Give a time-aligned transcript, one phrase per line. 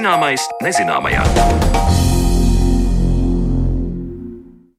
[0.00, 1.20] Zināmais nezināmajā.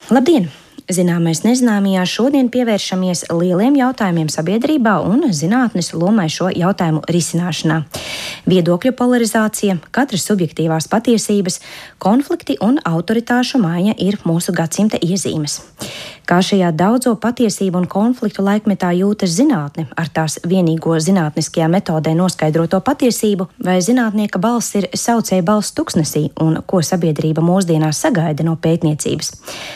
[0.10, 0.48] Labdien!
[0.90, 7.78] Zināmais nezināmajā šodien pievēršamies lieliem jautājumiem sabiedrībā un zinātnes lomai šo jautājumu risināšanā.
[8.50, 11.60] Viedokļu polarizācija, katras subjektīvās patiesības,
[12.02, 15.60] konflikti un autoritāšu māja ir mūsu gadsimta iezīmes.
[16.26, 22.82] Kā šajā daudzo patiesību un konfliktu laikmetā jūtas zinātne ar tās vienīgo zinātniskajā metodē noskaidroto
[22.82, 29.36] patiesību, vai zinātnieka balss ir saucēja balss tuksnesī un ko sabiedrība mūsdienās sagaida no pētniecības.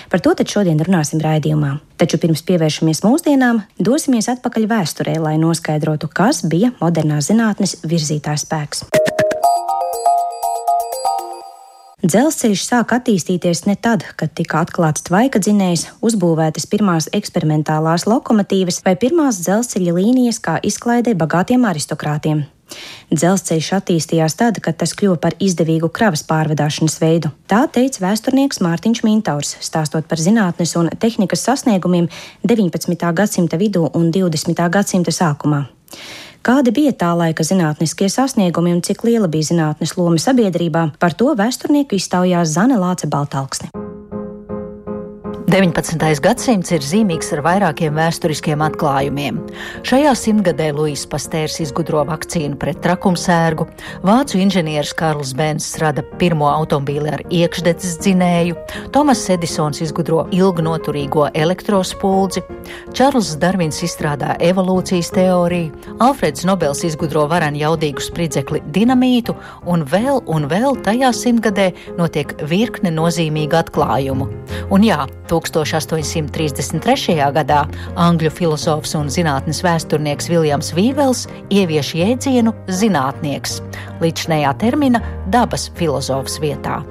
[0.09, 1.75] Par to tad šodien runāsim raidījumā.
[1.95, 8.83] Taču pirms pievēršamies mūsdienām, dosimies atpakaļ vēsturē, lai noskaidrotu, kas bija modernās zinātnes virzītājs spēks.
[12.05, 18.93] Dzelzceļš sāk attīstīties ne tad, kad tika atklāts tvaika dzinējs, uzbūvētas pirmās eksperimentālās lokomotīvas vai
[18.99, 22.43] pirmās dzelzceļa līnijas kā izklaidē bagātiem aristokrātiem.
[23.13, 27.31] Dzelzceļš attīstījās tad, kad tas kļuva par izdevīgu kravas pārvadāšanas veidu.
[27.51, 32.09] Tā teica vēsturnieks Mārtiņš Mintaurs, stāstot par zinātnes un tehnikas sasniegumiem
[32.43, 33.11] 19.
[33.13, 34.67] gadsimta vidū un 20.
[34.73, 35.65] gadsimta sākumā.
[36.45, 41.33] Kādi bija tā laika zinātniskie sasniegumi un cik liela bija zinātnes loma sabiedrībā, par to
[41.37, 43.84] vēsturnieku iztaujās Zane Lāce Baltalksne.
[45.45, 46.01] 19.
[46.25, 49.37] gadsimts ir zīmīgs ar vairākiem vēsturiskiem atklājumiem.
[49.85, 53.67] Šajā simtgadē Luisas Pastērs izgudro vakcīnu pret trakumsērgu,
[54.01, 58.57] vācu inženieris Karls Bēns rada pirmo automobīli ar iekšdedzes dzinēju,
[58.95, 62.41] Tomas Edisons izgudro ilgnoturīgo elektrospuldzi,
[62.95, 65.73] Čārls Darvins izstrādā evolūcijas teoriju,
[66.03, 69.35] Alfreds Nobels izgudro varenu jaudīgu spridzekli dinamītu,
[69.69, 74.29] un vēl un vēl tajā simtgadē notiek virkne nozīmīgu atklājumu.
[74.73, 77.17] Un jā, 1833.
[77.35, 77.61] gadā
[77.99, 83.61] angļu filozofs un zinātnes vēsturnieks Viljams Vīvels ievieš jēdzienu zinātnieks
[84.01, 85.01] līdz šajā termina
[85.33, 86.83] dabas filozofs vietā.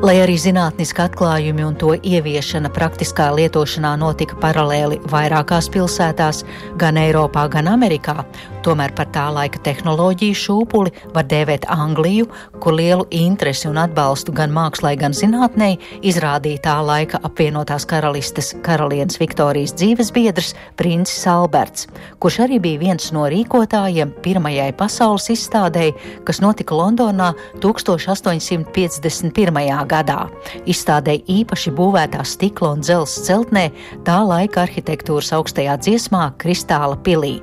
[0.00, 6.44] Lai arī zinātniska atklājumi un to ieviešana praktiskā lietošanā notika paralēli vairākās pilsētās,
[6.80, 8.24] gan Eiropā, gan Amerikā,
[8.64, 12.28] tomēr par tā laika tehnoloģiju šūpuli var dēvēt Angliju,
[12.60, 15.70] kur lielu interesi un atbalstu gan mākslai, gan zinātnē
[16.06, 21.88] izrādīja tā laika apvienotās karalistes karalienes Viktorijas dzīves biedrs Princis Alberts,
[22.22, 25.96] kurš arī bija viens no rīkotājiem pirmajai pasaules izstādēji,
[26.28, 29.49] kas notika Londonā 1851.
[29.50, 30.28] Gadā.
[30.66, 33.70] Izstādē īpaši būvētā stikla un dzelzs celtnē
[34.04, 37.40] tā laika arhitektūras augstajā dziesmā Kristāla pilī.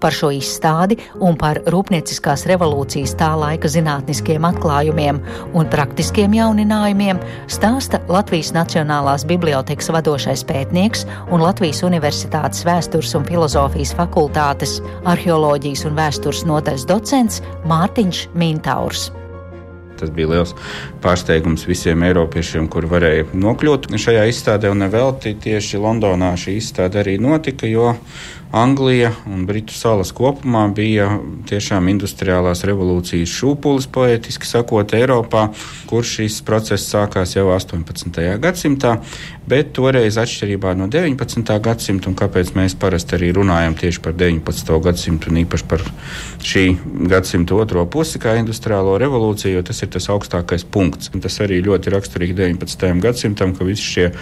[0.00, 5.20] Par šo izstādi un par rūpnieciskās revolūcijas tā laika zinātniskiem atklājumiem
[5.58, 7.20] un praktiskiem jauninājumiem
[7.50, 14.78] stāsta Latvijas Nacionālās bibliotekas vadošais pētnieks un Latvijas Universitātes vēstures un filozofijas fakultātes
[15.08, 19.10] arheoloģijas un vēstures nodaļas docents Mārtiņš Mintaurs.
[19.98, 20.54] Tas bija liels
[21.04, 24.72] pārsteigums visiem eiropiešiem, kuri varēja nokļūt šajā izstādē.
[24.72, 27.96] Un nevelti tieši Londonā šī izstāde arī notika, jo
[28.52, 31.10] Anglija un Britu salas kopumā bija
[31.48, 35.50] tiešām industriālās revolūcijas šūpulis, poetiski sakot, Eiropā,
[35.90, 38.22] kur šis process sākās jau 18.
[38.40, 38.94] gadsimtā,
[39.48, 41.44] bet toreiz atšķirībā no 19.
[41.64, 44.74] gadsimta, un kāpēc mēs parasti arī runājam tieši par 19.
[44.88, 45.84] gadsimtu un īpaši par
[46.40, 46.66] šī
[47.12, 51.12] gadsimta otro pusi kā industriālo revolūciju, jo tas ir tas augstākais punkts.
[51.12, 52.94] Un tas arī ļoti raksturīgi 19.
[53.04, 54.12] gadsimtam, ka visi šie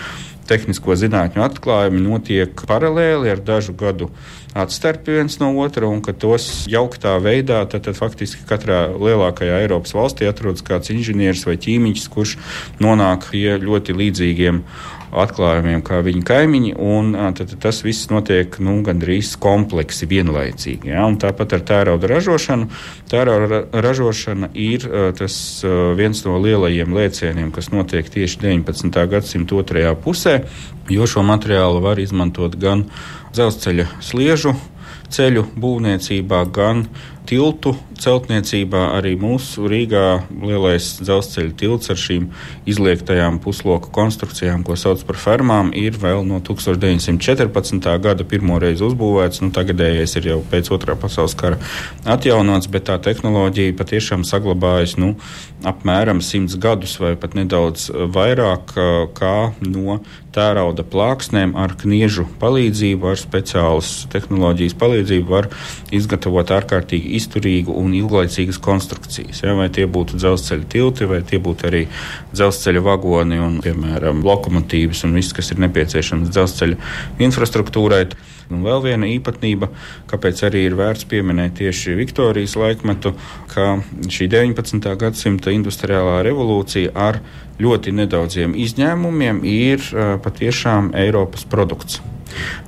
[0.48, 4.10] tehnisko zinātņu atklājumi notiek paralēli ar dažu gadu
[4.56, 9.92] atstarpi viens no otra, un ka tos jauktā veidā, tad, tad faktiski katrā lielākajā Eiropas
[9.96, 12.36] valstī atrodas kāds inženieris vai ķīmiķis, kurš
[12.80, 14.62] nonāk pie ļoti līdzīgiem
[15.15, 20.91] atklājumiem kā viņa kaimiņi, un tad, tas viss notiek nu, gandrīz kompleksi, vienlaicīgi.
[20.93, 21.06] Ja?
[21.21, 22.69] Tāpat ar tērauda ražošanu.
[23.11, 24.87] Tērauda ražošana ir
[25.19, 25.37] tas
[25.99, 29.03] viens no lielajiem lēcieniem, kas notiek tieši 19.
[29.12, 30.38] gadsimta otrajā pusē,
[30.93, 32.87] jo šo materiālu var izmantot gan
[33.35, 34.56] dzelzceļa sliežu
[35.12, 36.87] ceļu būvniecībā, gan
[37.26, 38.82] tiltu celtniecībā.
[38.96, 42.28] Arī mūsu Rīgā lielais dzelzceļa tilts ar šīm
[42.69, 47.88] izliektajām pusloku konstrukcijām, ko sauc par fermām, ir vēl no 1914.
[48.02, 49.43] gada pirmoreiz uzbūvēts.
[49.44, 51.60] Nu, tagadējais ir jau pēc otrā pasaules kara
[52.04, 55.14] atjaunots, bet tā tehnoloģija patiešām saglabājas nu,
[55.66, 58.76] apmēram simts gadus vai pat nedaudz vairāk
[59.16, 60.00] kā no
[60.37, 65.49] tērauda plāksnēm ar kniežu palīdzību, ar speciālas tehnoloģijas palīdzību var
[65.96, 69.43] izgatavot ārkārtīgi izturīgu un ilglaicīgas konstrukcijas.
[69.44, 71.83] Ja, vai tie būtu dzelzceļa tilti, vai tie būtu arī
[72.33, 76.81] dzelzceļa vagoni un, piemēram, lokomotīvas un viss, kas ir nepieciešams dzelzceļa
[77.29, 78.06] infrastruktūrai.
[78.47, 79.73] Un vēl viena īpatnība,
[80.06, 83.17] kāpēc arī ir vērts pieminēt tieši Viktorijas laikmetu,
[83.50, 84.87] ka šī 19.
[85.03, 87.19] gadsimta industriālā revolūcija ar
[87.59, 89.83] ļoti nedaudziem izņēmumiem ir
[90.23, 91.99] patiešām Eiropas produkts.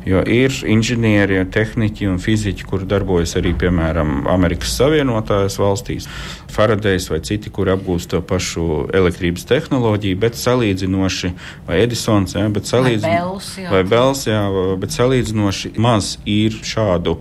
[0.08, 6.06] Jo ir inženieri, tehniķi un fiziķi, kuri darbojas arī, piemēram, Amerikas Savienotajās valstīs,
[6.48, 11.32] Faradejs vai citi, kuri apgūst to pašu elektrības tehnoloģiju, bet salīdzinoši,
[11.68, 14.40] vai Edisons, ja, bet salīdzinoši, vai Bels, jā,
[14.80, 17.18] bet salīdzinoši maz ir šādu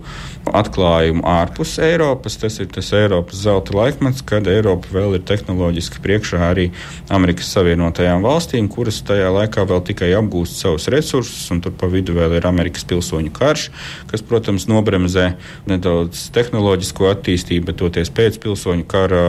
[0.48, 2.38] atklājumu ārpus Eiropas.
[2.40, 6.68] Tas ir tas Eiropas zelta laikmets, kad Eiropa vēl ir tehnoloģiski priekšā arī
[7.12, 12.16] Amerikas Savienotajām valstīm, kuras tajā laikā vēl tikai apgūst savus resursus, un tur pa vidu
[12.16, 13.68] vēl ir Amerikas pilsoņu karš,
[14.10, 15.30] kas, protams, nobremzē
[15.68, 19.22] nedaudz tehnoloģisko attīstību, bet toties pēc pilsoņu kara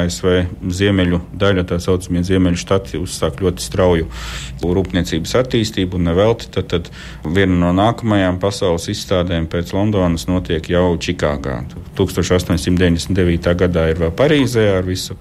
[0.00, 0.28] ASV
[0.78, 4.10] ziemeļu daļa, tā saucamie ziemeļu štati, uzsāk ļoti strauju
[4.66, 6.50] rūpniecības attīstību un nevelti.
[6.52, 6.90] Tad, tad
[7.24, 11.60] viena no nākamajām pasaules izstādēm pēc Londonas notiek jau Čikāgā.
[11.96, 13.52] 1899.
[13.62, 15.16] gadā ir vēl Parīzē ar visu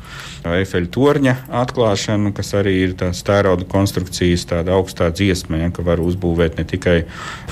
[0.45, 6.01] Eifeļa torņa atklāšanu, kas arī ir tāds tērauda konstrukcijas, tāda augstā dziesma, ja, ka var
[6.03, 6.97] uzbūvēt ne tikai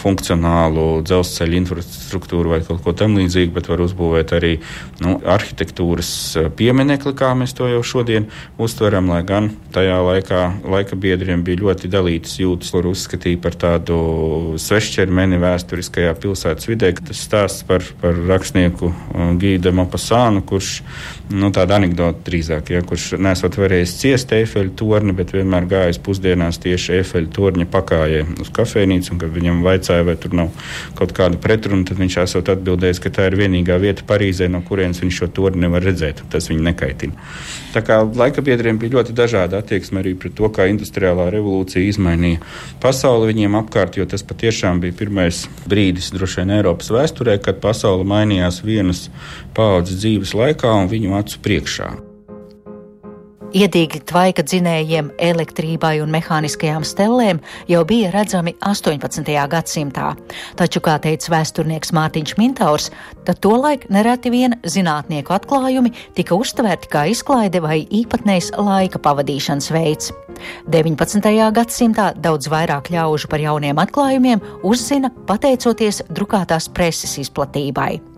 [0.04, 4.54] funkcionālu dzelzceļa infrastruktūru vai kaut ko tamlīdzīgu, bet var uzbūvēt arī
[5.04, 8.28] nu, arhitektūras eh, pieminekli, kā mēs to jau šodien
[8.62, 13.98] uztveram, lai gan tajā laikā laika biedriem bija ļoti dalītas jūtas, kur uzskatīja par tādu
[14.62, 16.94] svešķermeni vēsturiskajā pilsētas vidē.
[17.04, 20.76] Tas stāsts par, par rakstnieku eh, Gīda Mopasānu, kurš,
[21.34, 26.60] nu, tāda anekdota drīzāk, ja, kurš nesot varējis ciest Eifeļa torni, bet vienmēr gājis pusdienās
[26.64, 31.84] tieši Eifeļa torņa pakājē uz kafejnīcu, un viņam vaicāja, vai tur nav kaut kāda pretruna,
[31.88, 35.66] tad viņš esot atbildējis, ka tā ir vienīgā vieta Parīzē, no kurienes viņš šo torni
[35.66, 37.28] nevar redzēt, tas viņu nekaitina.
[37.74, 42.42] Tā kā laika biedriem bija ļoti dažāda attieksme arī pret to, kā industriālā revolūcija izmainīja
[42.84, 48.08] pasauli viņiem apkārt, jo tas patiešām bija pirmais brīdis droši vien Eiropas vēsturē, kad pasaule
[48.08, 49.08] mainījās vienas
[49.58, 51.94] paudzes dzīves laikā un viņu acu priekšā.
[53.54, 57.38] Iedīgi tvaika dzinējiem, elektrībai un mehāniskajām stellēm
[57.70, 59.28] jau bija redzami 18.
[59.52, 60.08] gadsimtā,
[60.58, 62.90] taču, kā teica vēsturnieks Mārtiņš Mintaurs,
[63.28, 70.10] tad tolaik nereti vien zinātnieku atklājumi tika uztvērti kā izklaide vai īpatnējs laika pavadīšanas veids.
[70.74, 71.30] 19.
[71.54, 78.13] gadsimtā daudz vairāk ļaužu par jauniem atklājumiem uzzina pateicoties drukātās preses izplatībai.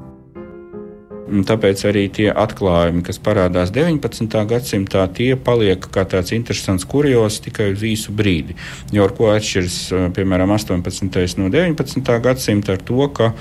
[1.25, 4.29] Tāpēc arī tie atklājumi, kas parādās 19.
[4.49, 8.53] gadsimtā, tie paliek kā tāds interesants kurjos tikai uz īsu brīdi.
[8.93, 9.79] Jo ar ko atšķiras,
[10.13, 11.39] piemēram, 18.
[11.41, 12.11] no 19.
[12.21, 13.31] gadsimta ar to, ka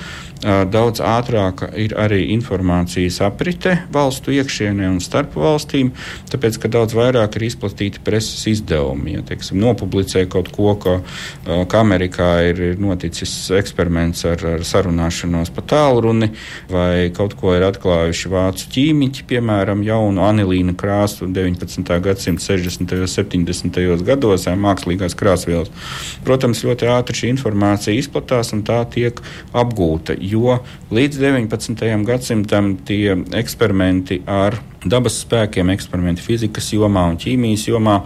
[0.44, 5.92] daudz ātrāka ir arī informācijas aprite valstu iekšienē un starp valstīm,
[6.32, 9.18] tāpēc, ka daudz vairāk ir izplatīti preses izdevumi.
[9.18, 10.98] Ja, teiksim, nopublicē kaut ko, ka,
[11.44, 16.32] ka Amerikā ir noticis eksperiments ar, ar sarunāšanos pa tālruni
[16.72, 21.94] vai kaut ko ir atklāts atklājuši vācu ķīmiķi, piemēram, jaunu anilīna krāsu 19.
[22.04, 22.96] gadsimta 60.
[23.04, 23.80] un 70.
[24.06, 25.72] gados, mākslīgās krāsvielas.
[26.24, 29.20] Protams, ļoti ātri šī informācija izplatās un tā tiek
[29.52, 30.60] apgūta, jo
[30.94, 31.84] līdz 19.
[32.08, 38.00] gadsimtam tie eksperimenti ar dabas spēkiem, eksperimenti fizikas jomā un ķīmijas jomā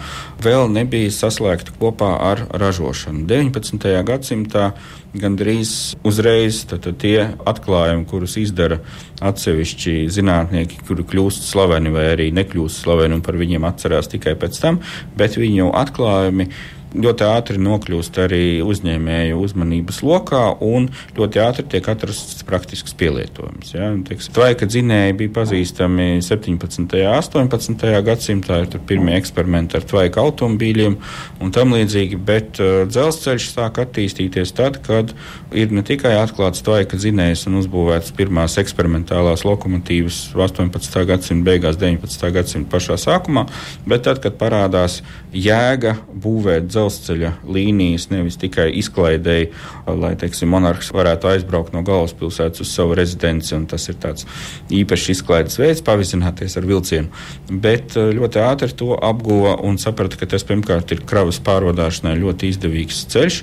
[0.44, 3.24] vēl nebija saslēgti kopā ar ražošanu.
[3.28, 3.88] 19.
[4.06, 4.70] gadsimtā
[5.18, 5.72] gandrīz
[6.06, 7.16] uzreiz tad, tad tie
[7.48, 8.80] atklājumi, kurus izdara
[9.24, 14.60] atsevišķi zinātnieki, kuri kļūst slaveni vai arī nekļūst slaveni un par viņiem atcerās tikai pēc
[14.62, 14.82] tam,
[15.18, 16.50] bet viņu atklājumi
[16.96, 23.74] ļoti ātri nokļūst arī uzņēmēju uzmanības lokā un ļoti ātri tiek atrasts praktisks pielietojums.
[23.74, 23.90] Ja?
[24.34, 26.78] Tvaika dzinēji bija pazīstami 17.
[26.78, 27.86] un 18.
[28.06, 30.96] gadsimtā, ir pirmie eksperimenti ar tvaika automobīļiem
[31.44, 35.12] un tam līdzīgi, bet uh, dzelzceļš sāk attīstīties tad, kad
[35.52, 41.04] ir ne tikai atklāts tvaika dzinējs un uzbūvēts pirmās eksperimentālās lokomotīvas 18.
[41.08, 42.32] gadsimta beigās, 19.
[42.34, 43.46] gadsimta pašā sākumā,
[43.88, 45.00] bet tad, kad parādās
[45.34, 49.50] jēga būvēt dzelzceļa līnijas nevis tikai izklaidēji,
[49.98, 54.26] lai teiksim, monarhs varētu aizbraukt no galvaspilsētas uz savu rezidenci, tas ir tāds
[54.74, 57.10] īpašs izklaides veids, pavizināties ar vilcienu.
[57.50, 62.52] Bet eh, ļoti ātri to apguva un saprata, ka tas pirmkārt ir kravas pārvadāšanai ļoti
[62.54, 63.42] izdevīgs ceļš,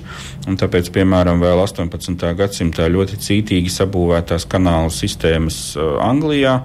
[0.62, 2.28] tāpēc, piemēram, vēl 18.
[2.38, 6.60] gadsimtā ļoti cītīgi sabūvētās kanālu sistēmas eh, Anglijā.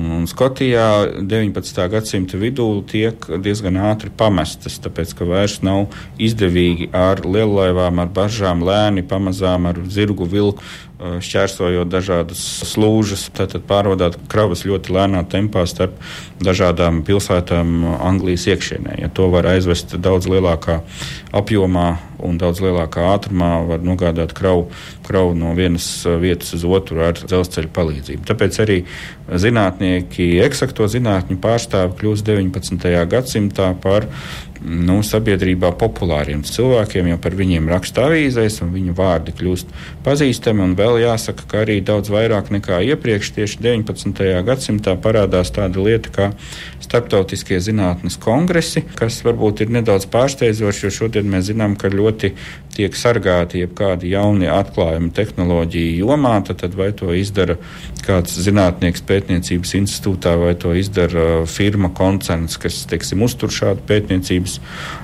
[0.00, 1.80] Un Skotijā 19.
[1.92, 8.64] gadsimta vidū tiek diezgan ātri pamestas, tāpēc ka vairs nav izdevīgi ar liellaivām, ar baržām
[8.64, 10.64] lēni, pamazām ar zirgu vilku
[11.22, 12.42] šķērsojot dažādas
[12.72, 15.96] slūžas, tātad pārvadāt kravas ļoti lēnā tempā starp
[16.42, 18.98] dažādām pilsētām Anglijas iekšienē.
[19.02, 20.80] Ja to var aizvest daudz lielākā
[21.34, 21.88] apjomā
[22.22, 24.68] un daudz lielākā ātrumā var nogādāt kravu,
[25.06, 25.88] kravu no vienas
[26.22, 28.26] vietas uz otru ar dzelzceļa palīdzību.
[28.28, 28.78] Tāpēc arī
[29.42, 32.88] zinātnieki, eksakto zinātņu pārstāvi kļūst 19.
[33.10, 34.06] gadsimtā par
[34.62, 39.72] nu, sabiedrībā populāriem cilvēkiem, jo par viņiem raksta avīzēs, un viņu vārdi kļūst
[40.06, 40.70] pazīstami.
[40.78, 44.22] Vēl jāsaka, ka arī daudz vairāk nekā iepriekš, tieši 19.
[44.46, 46.30] gadsimtā parādās tāda lieta kā
[46.82, 52.32] starptautiskie zinātnes kongresi, kas varbūt ir nedaudz pārsteidzoši, jo šodien mēs zinām, ka ļoti
[52.72, 57.58] tiek sargāti jebkādi jauni atklājumi tehnoloģiju jomā, tad, tad vai to izdara
[58.02, 64.56] kāds zinātnieks pētniecības institūtā, vai to izdara uh, firma, koncerns, kas, teiksim, uztur šādu pētniecības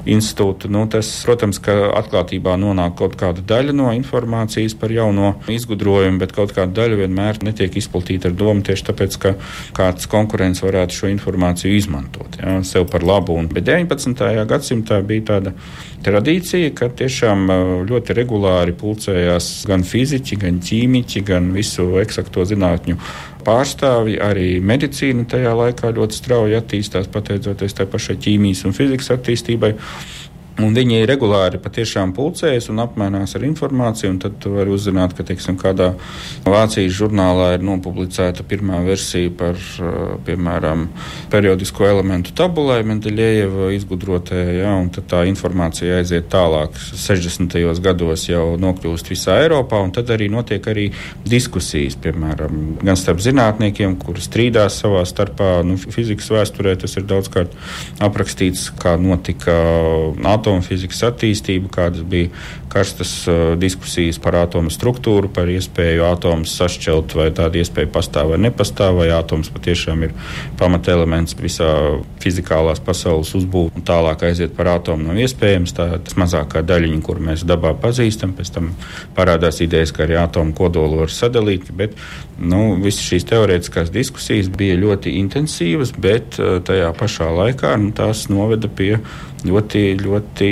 [0.09, 0.71] institūtu.
[0.73, 6.35] Nu, tas, protams, ka atklātībā nonāk kaut kāda daļa no informācijas par jauno izgudrojumu, bet
[6.37, 9.35] kaut kāda daļa vienmēr netiek izplatīta ar domu tieši tāpēc, ka
[9.77, 13.37] kāds konkurents varētu šo informāciju izmantot ja, sev par labu.
[13.39, 14.25] Un, bet 19.
[14.49, 15.55] gadsimtā bija tāda
[16.07, 17.49] tradīcija, ka tiešām
[17.89, 22.99] ļoti regulāri pulcējās gan fiziķi, gan ķīmiķi, gan visu eksakto zinātņu
[23.47, 24.19] pārstāvji.
[24.23, 29.75] Arī medicīna tajā laikā ļoti strauji attīstās, pateicoties tai pašai ķīmijas un fizikas attīstībai.
[30.59, 34.17] Un viņi regulāri patiešām pulcējas un apmainās ar informāciju.
[34.25, 35.93] Tad var uzzināt, ka teiksim, kādā
[36.43, 40.89] Vācijas žurnālā ir nopublicēta pirmā versija par, eh, piemēram,
[41.31, 44.41] periodisko elementu tabulai Mendeļieva izgudrotē.
[44.59, 44.75] Ja,
[45.07, 46.75] tā informācija aiziet tālāk.
[46.75, 47.79] 60.
[47.79, 50.91] gados jau nokļūst visā Eiropā, tad arī notiek arī
[51.25, 55.65] diskusijas, piemēram, gan starp zinātniekiem, kuri strīdās savā starpā.
[55.65, 57.55] Nu, fizikas vēsturē tas ir daudzkārt
[58.01, 59.55] aprakstīts, kā notika
[60.25, 62.31] atomu atomfizikas attīstību, kādas bija
[62.73, 68.41] karstas uh, diskusijas par atomu struktūru, par iespēju atomus sašķelt, vai tāda iespēja pastāv vai
[68.49, 70.15] nepastāv, vai atoms patiešām ir
[70.61, 71.71] pamatelements visā
[72.23, 75.75] fizikālās pasaules uzbūvē, un tālāk aiziet par atomu nav iespējams.
[75.77, 78.35] Tā ir mazākā daļiņa, kur mēs dabā pazīstam.
[78.39, 78.73] Pēc tam
[79.17, 81.97] parādās idejas, ka arī atomu kodolu var sadalīt, bet
[82.39, 88.27] nu, visas šīs teorētiskās diskusijas bija ļoti intensīvas, bet uh, tajā pašā laikā nu, tās
[88.33, 88.97] noveda pie
[89.47, 90.51] ļoti, ļoti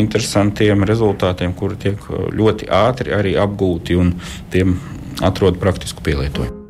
[0.00, 4.16] interesantiem rezultātiem, kuri tiek ļoti ātri arī apgūti un
[4.52, 4.78] tiem
[5.22, 6.62] atrod praktisku pielietojumu.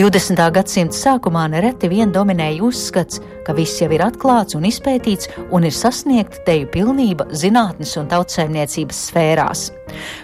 [0.00, 0.38] 20.
[0.54, 5.74] gadsimta sākumā nereti vien dominēja uzskats, ka viss jau ir atklāts un izpētīts un ir
[5.74, 9.66] sasniegta teju pilnība zinātnes un tautsēmniecības sfērās.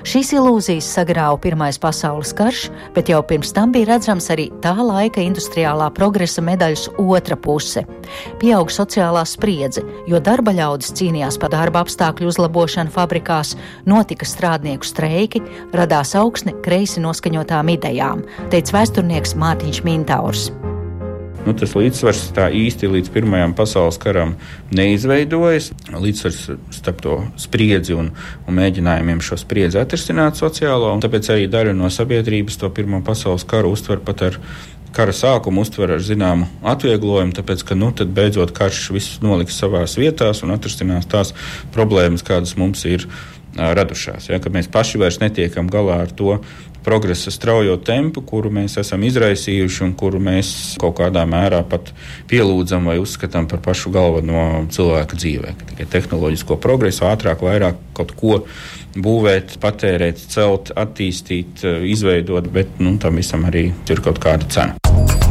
[0.07, 5.23] Šīs ilūzijas sagrāva Pirmais pasaules karš, bet jau pirms tam bija redzams arī tā laika
[5.25, 7.85] industriālā progresa medaļas otra puse.
[8.41, 13.57] Pieaug sociālā spriedze, jo darba ļaudis cīnījās par darba apstākļu uzlabošanu fabrikās,
[13.89, 15.43] notika strādnieku streiki,
[15.77, 20.49] radās augsne kreisi noskaņotām idejām, teica vēsturnieks Mārtiņš Mintaurs
[21.47, 24.35] nu, tas līdzsvars tā īsti līdz Pirmajam pasaules karam
[24.75, 25.71] neizveidojas.
[25.95, 26.41] Līdzsvars
[26.75, 28.13] starp to spriedzi un,
[28.47, 33.73] un mēģinājumiem šo spriedzi atrisināt sociālo, tāpēc arī daļa no sabiedrības to Pirmā pasaules karu
[33.77, 34.41] uztver pat ar
[34.97, 40.41] kara sākumu uztver ar zināmu atvieglojumu, tāpēc, ka nu, beidzot karš viss noliks savās vietās
[40.45, 41.35] un atrisinās tās
[41.75, 43.05] problēmas, kādas mums ir
[43.57, 44.31] radušās.
[44.31, 46.39] Ja, mēs paši vairs netiekam galā ar to
[46.87, 51.91] progresa straujo tempu, kuru mēs esam izraisījuši un kuru mēs kaut kādā mērā pat
[52.31, 55.55] pielūdzam vai uzskatām par pašu galveno cilvēka dzīvē.
[55.73, 58.41] Tikai tehnoloģisko progresu ātrāk, vairāk kaut ko
[58.97, 65.26] būvēt, patērēt, celt, attīstīt, izveidot, bet nu, tam visam arī ir kaut kāda cena.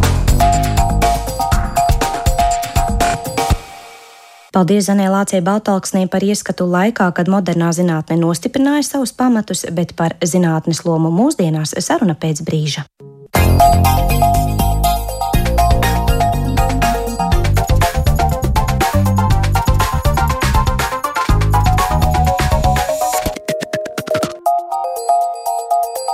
[4.55, 10.15] Paldies Zanē Lācijai Baltalksnī par ieskatu laikā, kad modernā zinātne nostiprināja savus pamatus, bet par
[10.24, 12.85] zinātnes lomu mūsdienās saruna pēc brīža.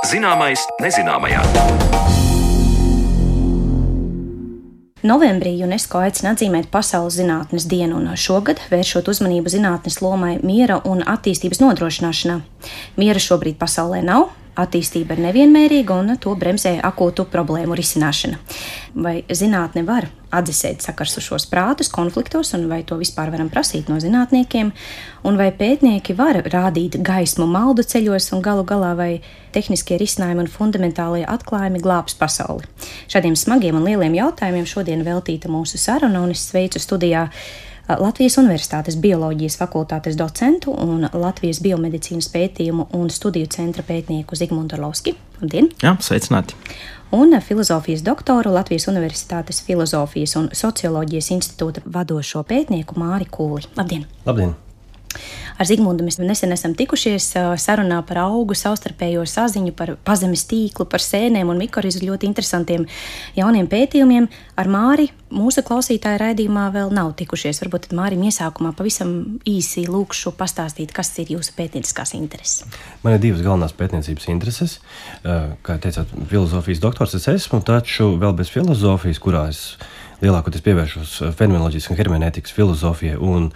[0.09, 1.45] Zināmais nezināmajā.
[5.01, 11.01] Novembrī UNESCO aicina atzīmēt Pasaules zinātnes dienu, un šogad vēršot uzmanību zinātnes lomai miera un
[11.01, 12.35] attīstības nodrošināšanā.
[13.01, 14.27] Miera šobrīd pasaulē nav,
[14.59, 18.39] attīstība ir nevienmērīga un to bremzē akūtu problēmu risināšana.
[19.01, 23.89] Vai zinātne var atdzesēt sakars uz šos prātus konfliktos, un vai to vispār varam prasīt
[23.91, 24.71] no zinātniekiem,
[25.27, 29.11] un vai pētnieki var rādīt gaismu maldu ceļos, un galu galā vai
[29.55, 32.67] tehniskie risinājumi un fundamentālie atklājumi glābs pasauli.
[33.11, 37.27] Šādiem smagiem un lieliem jautājumiem šodien veltīta mūsu saruna, un es sveicu studijā
[37.99, 45.15] Latvijas Universitātes bioloģijas fakultātes docentu un Latvijas biomedicīnas pētījumu un studiju centra pētnieku Zigmundu Lovski.
[45.41, 45.71] Labdien!
[45.83, 46.55] Jā, sveicināti!
[47.11, 53.67] Un filozofijas doktoru Latvijas Universitātes filozofijas un socioloģijas institūta vadošo pētnieku Māri Kūli.
[53.75, 54.07] Labdien!
[54.25, 54.55] Labdien!
[55.61, 61.03] Ar Zigmundu mēs nesen esam tikušies sarunā par augu savstarpējo saziņu, par pazemes tīklu, par
[61.03, 62.87] sēnēm un mikorizu ļoti interesantiem
[63.37, 64.29] jauniem pētījumiem.
[64.57, 67.61] Ar Māri mūsu klausītāju raidījumā vēl nav tikušies.
[67.63, 72.65] Varbūt Mārim iesākumā pavisam īsi lūkšu pastāstīt, kas ir jūsu pētnieciskās intereses.
[73.05, 74.77] Man ir divas galvenās pētniecības intereses.
[75.23, 79.63] Kā teicāt, filozofijas doktors es esmu, taču vēl bez filozofijas, kurā es
[80.21, 83.49] lielākoties pievēršos fenomenoloģijas un hermenētikas filozofijai un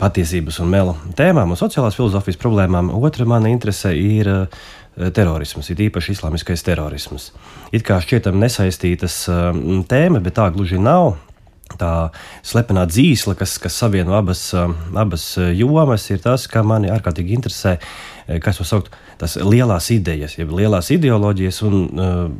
[0.00, 2.92] patiesības un mela tēmām un sociālās filozofijas problēmām.
[2.96, 4.70] Otra mana interese ir uh,
[5.16, 7.30] terorisms, ir īpaši islāmiskais terorisms.
[7.74, 9.50] It kā šķietam nesaistītas uh,
[9.90, 11.18] tēma, bet tā gluži nav.
[11.78, 12.10] Tā
[12.42, 17.76] slepenā dzīsla, kas, kas savieno abas, uh, abas jomas, ir tas, kas mani ārkārtīgi interesē.
[18.42, 21.80] Kas var saukt tās lielās idejas, jeb lielās ideoloģijas, un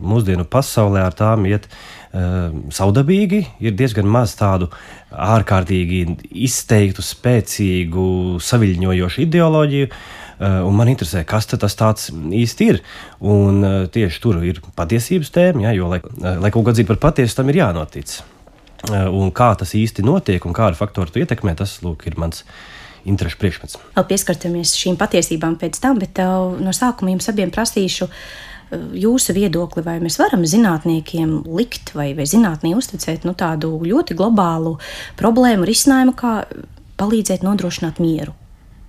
[0.07, 3.45] mūsdienu pasaulē ar tām iet uh, saudabīgi.
[3.62, 4.67] Ir diezgan maz tādu
[5.11, 6.00] ārkārtīgi
[6.47, 8.07] izteiktu, spēcīgu,
[8.43, 9.90] saviļņojošu ideoloģiju.
[10.40, 11.75] Uh, un man interesē, kas tas
[12.17, 12.81] īsti ir.
[13.21, 17.02] Un, uh, tieši tur ir patiesības tēma, ja, jo, lai, lai kaut ko atzītu par
[17.11, 18.23] patiesu, tam ir jānotic.
[18.88, 22.47] Un kā tas īsti notiek un kādu faktoru tu ietekmē, tas lūk, ir mans
[23.05, 23.76] interešu priekšmets.
[23.99, 28.09] Vēl pieskarsimies šīm patiesībām pēc tam, bet uh, no sākuma jums abiem prasīšu
[28.71, 34.77] jūsu viedokli, vai mēs varam zinātniekiem likt vai, vai zinātnē uzticēt nu, tādu ļoti globālu
[35.21, 36.35] problēmu risinājumu, kā
[37.00, 38.37] palīdzēt nodrošināt mieru.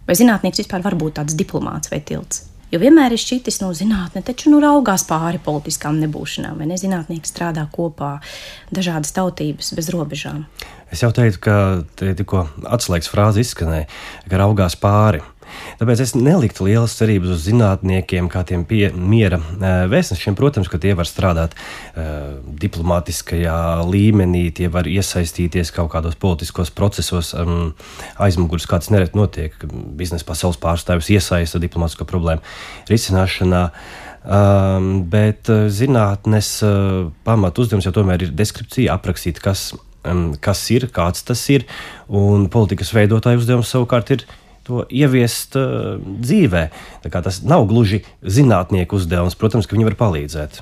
[0.08, 2.48] Vai zinātnieks vispār var būt tāds diplomāts vai tilts?
[2.72, 6.78] Jo vienmēr ir šķitis, nu, zinātnē, taču nu raugās pāri politiskām nebūšanām, vai ne?
[6.80, 8.14] Zinātnieki strādā kopā,
[8.72, 10.46] dažādas tautības bez robežām.
[10.92, 11.56] Es jau teicu, ka
[12.00, 13.90] tikko atslēgas frāze izskanēja,
[14.32, 15.20] ka raugās pāri.
[15.82, 19.40] Tāpēc es neliktu lielas cerības uz zinātniekiem, kā tiem pie, miera
[19.92, 20.38] vēstnešiem.
[20.38, 27.34] Protams, ka tie var strādāt uh, diplomātiskajā līmenī, tie var iesaistīties kaut kādos politiskos procesos.
[27.38, 27.74] Um,
[28.22, 29.58] aizmugurēs kāds nereti notiek,
[29.98, 32.46] biznesa pasaules pārstāvis iesaista diplomātisko problēmu
[32.92, 33.68] risināšanā.
[34.22, 39.72] Um, bet zinātnes uh, pamatu uzdevums jau tomēr ir deskripcija, aprakstīt, kas,
[40.06, 41.66] um, kas ir, kāds tas ir,
[42.06, 44.28] un politikas veidotāja uzdevums savukārt ir
[44.68, 46.66] to ieviest uh, dzīvē.
[47.12, 50.62] Tas nav gluži zinātnieku uzdevums, protams, ka viņi var palīdzēt.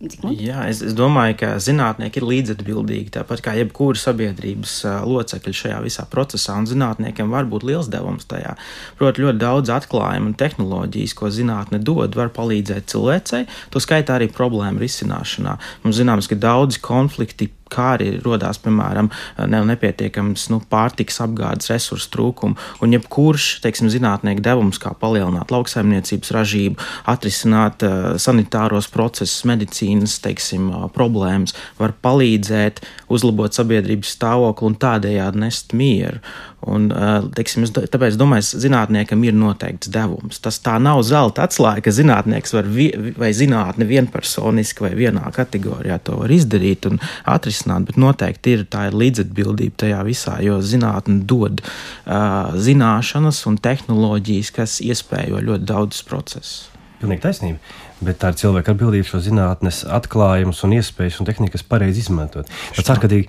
[0.00, 5.80] Jā, es, es domāju, ka zinātnieki ir līdzatbildīgi, tāpat kā jebkura sabiedrības uh, locekļa šajā
[5.84, 8.54] visā procesā, un zinātniekiem var būt liels devums tajā.
[8.96, 14.30] Protams, ļoti daudz atklājumu un tehnoloģijas, ko zinātne dod, var palīdzēt cilvēcei, to skaitā arī
[14.32, 15.58] problēmu risināšanā.
[15.84, 19.10] Mums zināms, ka daudzi konflikti kā arī radās, piemēram,
[19.50, 22.58] ne, nepietiekams nu, pārtiks apgādes resursu trūkumu.
[22.84, 30.70] Un jebkurš, teiksim, zinātnieku devums, kā palielināt lauksaimniecības ražību, atrisināt uh, sanitāros procesus, medicīnas, teiksim,
[30.72, 36.20] uh, problēmas, var palīdzēt uzlabot sabiedrības stāvokli un tādējādi nest mieru.
[36.68, 36.90] Un,
[37.36, 40.42] teiksim, es, tāpēc domāju, ka zinātniekam ir noteikts devums.
[40.44, 45.96] Tas tā nav zelta atslēga, ka zinātnieks var vi, vai zinātne vienpersoniski vai vienā kategorijā
[46.04, 51.22] to var izdarīt un atrisināt, bet noteikti ir tā ir līdzatbildība tajā visā, jo zinātne
[51.24, 56.58] dod uh, zināšanas un tehnoloģijas, kas iespējo ļoti daudzus procesus.
[57.00, 57.88] Pilnīgi taisnība.
[58.00, 62.48] Bet tā ir cilvēka atbildība šo zinātnes atklājumus un iespējas un tehnikas pareizi izmantot.
[62.78, 63.28] Tas ārkārtīgi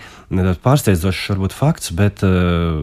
[0.63, 2.79] pārsteidzošs varbūt fakts, bet uh,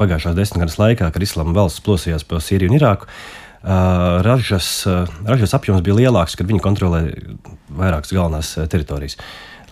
[0.00, 5.52] pagājušās desmitgades laikā, kad Islāma valsts plosījās pa Sīriju un Irāku, uh, ražas, uh, ražas
[5.58, 7.36] apjoms bija lielāks, kad viņi kontrolēja
[7.76, 9.20] vairākas galvenās teritorijas.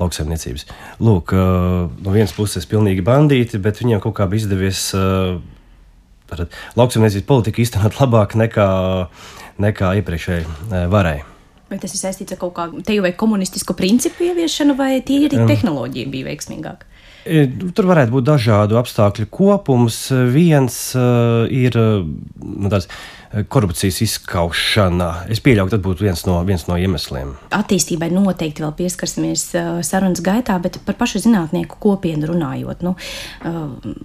[0.01, 0.63] Lauksaimniecības.
[1.05, 4.87] Lūk, no vienas puses, pilnīgi bandīti, bet viņiem kaut kā bija izdevies
[6.81, 8.69] lauksaimniecības politiku īstenot labāk nekā
[9.03, 9.29] uh,
[9.61, 11.27] nekā iepriekšēji e, varēja.
[11.71, 15.47] Vai tas ir saistīts ar kaut kādu teju vai komunistisku principu ieviešanu, vai tīri um,
[15.51, 16.89] tehnoloģija bija veiksmīgāka?
[17.21, 17.45] E,
[17.77, 20.03] tur varētu būt dažādu apstākļu kopums.
[20.33, 22.89] Viens uh, ir nu, tāds
[23.31, 25.09] korupcijas izskaušana.
[25.31, 27.37] Es pieļauju, tas būtu viens no, viens no iemesliem.
[27.55, 29.45] Attīstībai noteikti vēl pieskarsimies
[29.87, 32.83] sarunas gaitā, bet par pašu zinātnieku kopienu runājot.
[32.83, 32.97] Nu,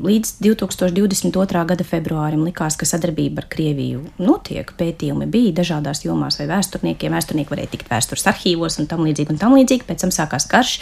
[0.06, 1.64] līdz 2022.
[1.72, 4.70] gada februārim likās, ka sadarbība ar Krieviju notiek.
[4.78, 7.18] Pētījumi bija dažādās jomās, vai vēsturniekiem.
[7.18, 9.34] Vēsturnieki varēja tikt vēstures arhīvos un tam līdzīgi.
[9.34, 9.88] Un tam līdzīgi.
[9.90, 10.76] Pēc tam sākās karš.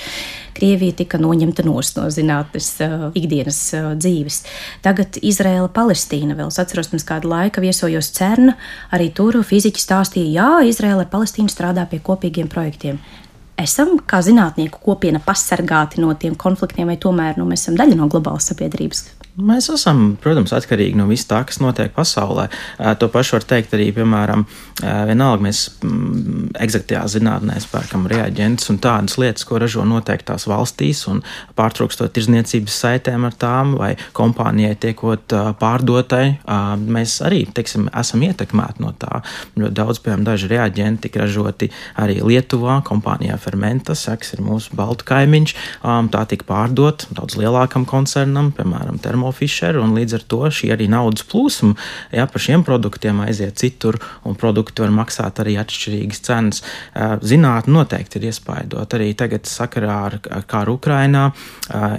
[0.57, 2.73] Krievija tika noņemta no zinātnes
[3.15, 3.63] ikdienas
[4.03, 4.43] dzīves.
[4.83, 6.51] Tagad Izraela, Palestīna vēl.
[6.51, 8.53] Atceros, pirms kāda laika viesojos Cēlā CERN,
[8.93, 12.99] arī tur fiziķi stāstīja, jā, Izraela ar Palestīnu strādā pie kopīgiem projektiem.
[13.59, 18.09] Esam kā zinātnieku kopiena pasargāti no tiem konfliktiem, vai tomēr nu, mēs esam daļa no
[18.09, 19.05] globālas sabiedrības?
[19.33, 22.43] Mēs esam, protams, atkarīgi no viss tā, kas notiek pasaulē.
[23.01, 24.43] To pašu var teikt arī, piemēram,
[25.09, 31.23] vienalga mēs mm, eksaktajā zinātnē spērkam reaģentus un tādas lietas, ko ražo noteiktās valstīs, un
[31.57, 36.37] pārtraukstot tirzniecības saitēm ar tām vai kompānijai tiekot pārdotai,
[36.85, 39.23] mēs arī, teiksim, esam ietekmēti no tā.
[39.57, 45.09] Ļoti daudz, piemēram, daži reaģenti tika ražoti arī Lietuvā, kompānijā Fermentas, kas ir mūsu baltu
[45.09, 45.57] kaimiņš,
[46.13, 50.69] tā tika pārdot daudz lielākam koncernam, piemēram, Termo Thermo Fisher, un līdz ar to šī
[50.73, 51.77] arī naudas plūsma
[52.11, 53.95] ja, par šiem produktiem aiziet citur,
[54.27, 56.59] un produkti var maksāt arī atšķirīgas cenas.
[57.23, 58.91] Zinātnē noteikti ir iespaidot.
[58.97, 60.17] Arī tagad sakarā ar
[60.49, 61.29] kāru Ukrainā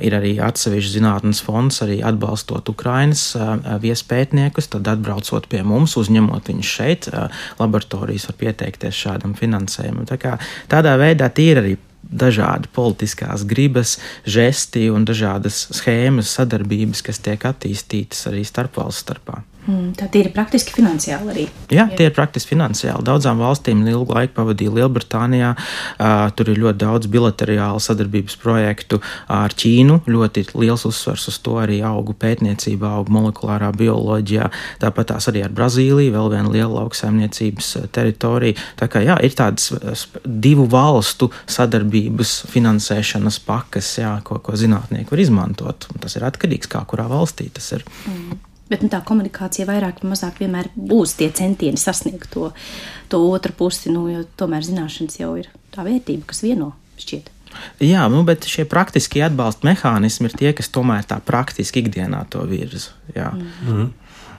[0.04, 3.30] ir arī atsevišķs zinātnes fonds, arī atbalstot Ukrainas
[3.80, 7.08] viespētniekus, tad atbraucot pie mums, uzņemot viņus šeit,
[7.62, 10.04] laboratorijas var pieteikties šādam finansējumam.
[10.12, 10.37] Tā kā,
[10.68, 11.76] tādā veidā tie ir arī
[12.14, 19.42] dažādi politiskās gribas, žesti un dažādas schēmas, sadarbības, kas tiek attīstītas arī starpvalstu starpā.
[19.64, 21.44] Mm, tā ir praktiski finansiāli arī.
[21.72, 23.00] Jā, tie ir praktiski finansiāli.
[23.07, 25.55] Daudzām valstīm ilgu laiku pavadīja Lielbritānijā.
[25.57, 29.00] Uh, tur ir ļoti daudz bilaterālu sadarbības projektu
[29.33, 30.03] ar Ķīnu.
[30.11, 34.50] Ļoti liels uzsvers uz to arī augu pētniecībā, augu molekulārā bioloģijā.
[34.85, 38.61] Tāpat tās arī ar Brazīliju, vēl viena liela lauksaimniecības teritorija.
[38.81, 45.24] Tā kā jā, ir tādas divu valstu sadarbības finansēšanas pakas, jā, ko, ko zinātnieki var
[45.24, 45.88] izmantot.
[46.05, 47.87] Tas ir atkarīgs no kā kurā valstī tas ir.
[48.11, 48.42] Mm.
[48.70, 52.48] Bet nu, tā komunikācija vairāk vai mazāk vienmēr būs tie centieni sasniegt to,
[53.12, 53.92] to otru pusi.
[53.92, 54.07] Nu,
[54.40, 57.29] tomēr zināšanas jau ir tā vērtība, kas vieno šķiet.
[57.85, 62.42] Jā, nu, bet šie praktiskie atbalsta mehānismi ir tie, kas tomēr tā praktiski ikdienā to
[62.48, 62.96] virza.
[63.14, 63.31] Jā.
[63.35, 63.53] Mm.
[63.66, 63.92] -hmm.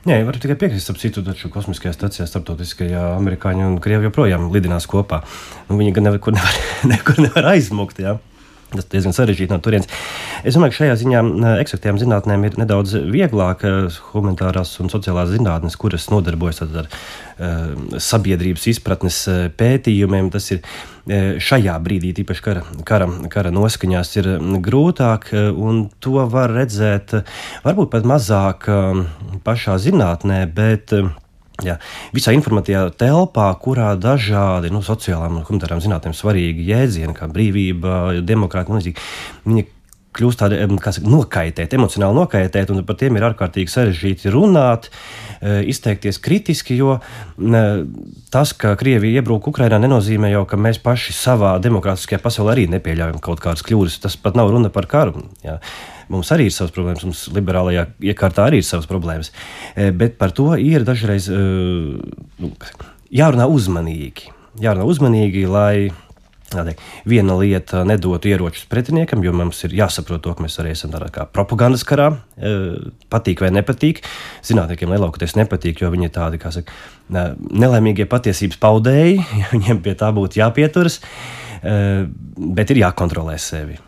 [0.05, 4.85] Jā, var tikai piekrist, ap citu taču kosmiskajā stacijā starptautiskajā amerikāņi un krievi joprojām lidinās
[4.85, 5.23] kopā.
[5.69, 6.59] Nu, viņi gan nekur nevar,
[6.93, 7.99] nekur nevar aizmukt.
[7.99, 8.19] Jā.
[8.79, 9.89] Tas diezgan sarežģīti no turienes.
[10.43, 11.21] Es domāju, ka šajā ziņā
[11.63, 13.63] eksaktajām zinātnēm ir nedaudz vieglāk
[14.11, 16.89] humanitārās un sociālās zinātnes, kuras nodarbojas ar
[18.01, 19.21] sabiedrības izpratnes
[19.59, 20.31] pētījumiem.
[20.33, 20.63] Tas ir
[21.05, 24.31] šajā brīdī, tīpaši kara, kara, kara noskaņās, ir
[24.65, 27.13] grūtāk, un to var redzēt
[27.65, 28.65] varbūt pat mazāk
[29.45, 30.95] pašā zinātnē, bet
[31.63, 31.77] Jā,
[32.11, 38.75] visā informatīvā telpā, kurā dažādi nu, sociālām un humanitārām zinātnēm svarīgi jēdzieni, kā brīvība, demokrātija
[38.75, 39.05] un līdzīgi,
[39.47, 39.63] viņi
[40.15, 44.89] kļūst tādi saka, nokaitēti, emocionāli nokaitēti, un par tiem ir ārkārtīgi sarežģīti runāt,
[45.39, 46.97] e, izteikties kritiski, jo
[48.31, 53.19] tas, ka Krievija iebrūk Ukrainā, nenozīmē jau, ka mēs paši savā demokrātiskajā pasaulē arī nepieļaujam
[53.23, 53.99] kaut kādas kļūdas.
[54.05, 55.27] Tas pat nav runa par karu.
[55.45, 55.59] Jā.
[56.13, 59.31] Mums arī ir savas problēmas, mums liberālajā iekārtā arī ir savas problēmas.
[59.73, 61.41] E, bet par to ir dažreiz e,
[62.41, 62.51] nu,
[63.13, 64.31] jārunā uzmanīgi.
[64.61, 65.91] Jārunā uzmanīgi, lai
[66.45, 70.91] Tādēļ viena lieta nedotu ieročus pretiniekam, jo mums ir jāsaprot, to, ka mēs arī esam
[70.93, 72.11] tādā kā propagandas karā.
[72.37, 72.51] E,
[73.11, 74.03] patīk vai nepatīk.
[74.45, 76.77] Zinātniekiem lielākoties nepatīk, jo viņi ir tādi, kā saka,
[77.09, 79.17] nelaimīgie patiesības paudēji.
[79.55, 81.01] Viņiem pie tā būtu jāpieturas,
[81.65, 83.81] bet ir jākontrolē sevi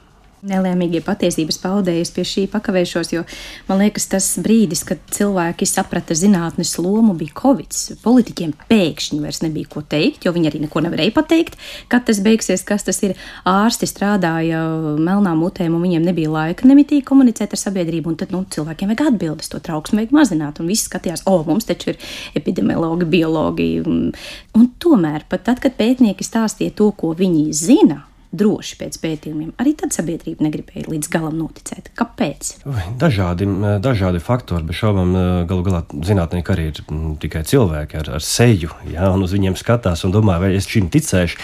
[0.46, 3.24] nelēmīgie patiesības paudējas pie šī pakavēšos, jo
[3.70, 7.78] man liekas, tas brīdis, kad cilvēki saprata zinātnes lomu, bija Covid.
[8.04, 11.58] Politiķiem pēkšņi vairs nebija ko teikt, jo viņi arī neko nevarēja pateikt,
[11.92, 13.16] kad tas beigsies, kas tas ir.
[13.48, 14.60] Ārsti strādāja
[15.02, 19.06] melnām mutēm, un viņiem nebija laika nemitīgi komunicēt ar sabiedrību, un tad nu, cilvēkiem vajag
[19.12, 23.70] atbildes, to trauksmu vajag mazināt, un viss skatījās, o, mums taču ir epidemiologi, biologi.
[23.88, 24.12] Un,
[24.58, 28.04] un tomēr, pat tad, kad pētnieki stāstīja to, ko viņi zina,
[28.36, 29.54] droši pēc pētījumiem.
[29.62, 31.92] Arī tad sabiedrība negribēja līdz galam noticēt.
[31.98, 32.52] Kāpēc?
[33.00, 33.48] Dažādi,
[33.84, 35.16] dažādi faktori, bet šaubām
[35.50, 36.82] galu galā zinātnieki arī ir
[37.24, 40.92] tikai cilvēki ar, ar seju, jā, un uz viņiem skatās un domā, vai es šim
[40.94, 41.42] ticēšu.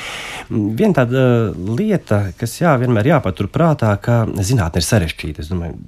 [0.52, 5.46] Viena tāda lieta, kas jā, vienmēr jāpatur prātā, ka zinātne ir sarežģīta.
[5.46, 5.80] Es domāju,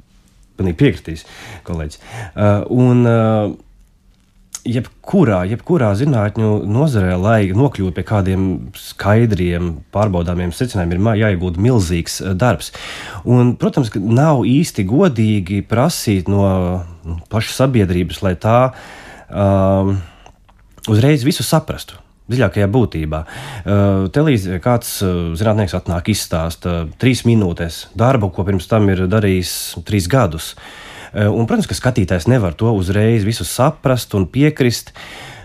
[0.56, 1.26] pilnīgi piekritīs
[1.68, 2.02] kolēģis.
[2.32, 3.56] Uh, un, uh,
[4.66, 8.46] jebkurā, jebkurā zinātņu nozarē, lai nokļūtu pie kādiem
[8.80, 12.72] skaidriem, pārbaudāmiem secinājumiem, ir jāiegūt milzīgs eh, darbs.
[13.30, 16.48] Un, protams, ka nav īsti godīgi prasīt no
[17.06, 18.58] nu, pašas sabiedrības, lai tā
[19.30, 19.94] um,
[20.90, 22.02] uzreiz visu saprastu.
[22.26, 23.20] Dziļākajā būtībā.
[23.22, 29.52] Uh, Televīzijā kāds uh, zinātnēks atnāk izstāsta trīs minūtēs darbu, ko pirms tam ir darījis
[29.86, 30.56] trīs gadus.
[30.56, 30.85] Uh, Eh,
[31.16, 34.92] un, protams, ka skatītājs nevar to uzreiz visu saprast un piekrist.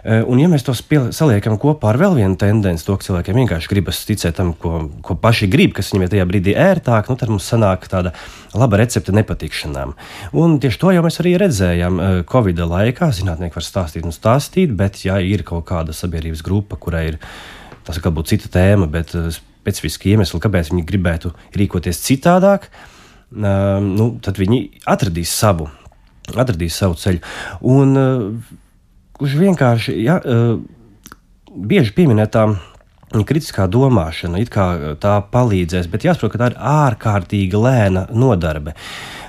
[0.00, 0.80] Eh, un, ja mēs tos
[1.12, 5.16] saliekam kopā ar vēl vienu tendenci, to, ka cilvēkiem vienkārši gribas ticēt tam, ko, ko
[5.20, 8.14] paši grib, kas viņiem ir tajā brīdī ērtāk, nu, tad mums sanāk tāda
[8.56, 9.92] laba recepte nepatikšanām.
[10.40, 13.11] Un tieši to jau mēs arī redzējām eh, Covid laikā.
[13.20, 17.20] Zinātnieki var stāstīt un stāstīt, bet, ja ir kaut kāda sabiedrības grupa, kurai ir
[17.85, 19.12] tas varbūt cita tēma, bet
[19.61, 22.70] specifiski iemesli, kāpēc viņi gribētu rīkoties citādāk,
[23.31, 25.69] nu, tad viņi atradīs savu
[26.38, 27.23] atradīs savu ceļu.
[27.71, 27.95] Un,
[29.19, 30.19] kurš vienkārši, ja,
[31.51, 32.47] bieži pieminētā
[33.27, 34.66] kritiskā domāšana, it kā
[35.03, 38.77] tā palīdzēs, bet jāsaprot, ka tā ir ārkārtīgi lēna nodarbe.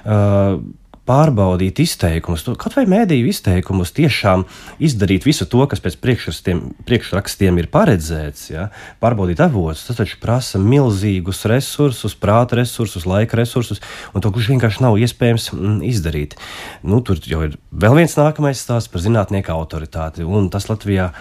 [0.01, 0.59] Uh,
[1.11, 4.45] pārbaudīt izteikumus, kaut vai mēdīju izteikumus, tiešām
[4.83, 8.69] izdarīt visu to, kas pēc priekšrakstiem ir paredzēts, ja,
[9.03, 9.83] pārbaudīt avotus.
[9.89, 13.83] Tas taču prasa milzīgus resursus, prāta resursus, laika resursus,
[14.15, 16.37] un to gluži vienkārši nav iespējams mm, izdarīt.
[16.87, 21.11] Nu, tur jau ir vēl viens nākamais stāsts par zinātnieku autoritāti, un tas Latvijā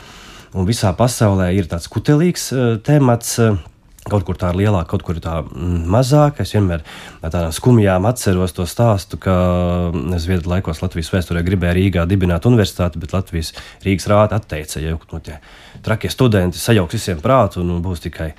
[0.55, 3.39] un visā pasaulē ir tāds kutelīgs uh, temats.
[3.43, 3.59] Uh,
[4.11, 6.45] Kaut kur tā ir lielāka, kaut kur tā mm, mazāka.
[6.45, 6.85] Es vienmēr
[7.23, 9.35] tādām skumjām atceros to stāstu, ka
[9.91, 13.53] mm, Zviedru laikos Latvijas vēsturē gribēja Rīgā dibināt universitāti, bet Latvijas
[13.85, 15.41] Rīgas rāta atteica, ja nu, tie
[15.85, 18.33] trakie studenti sajauks visiem prātu un būs tikai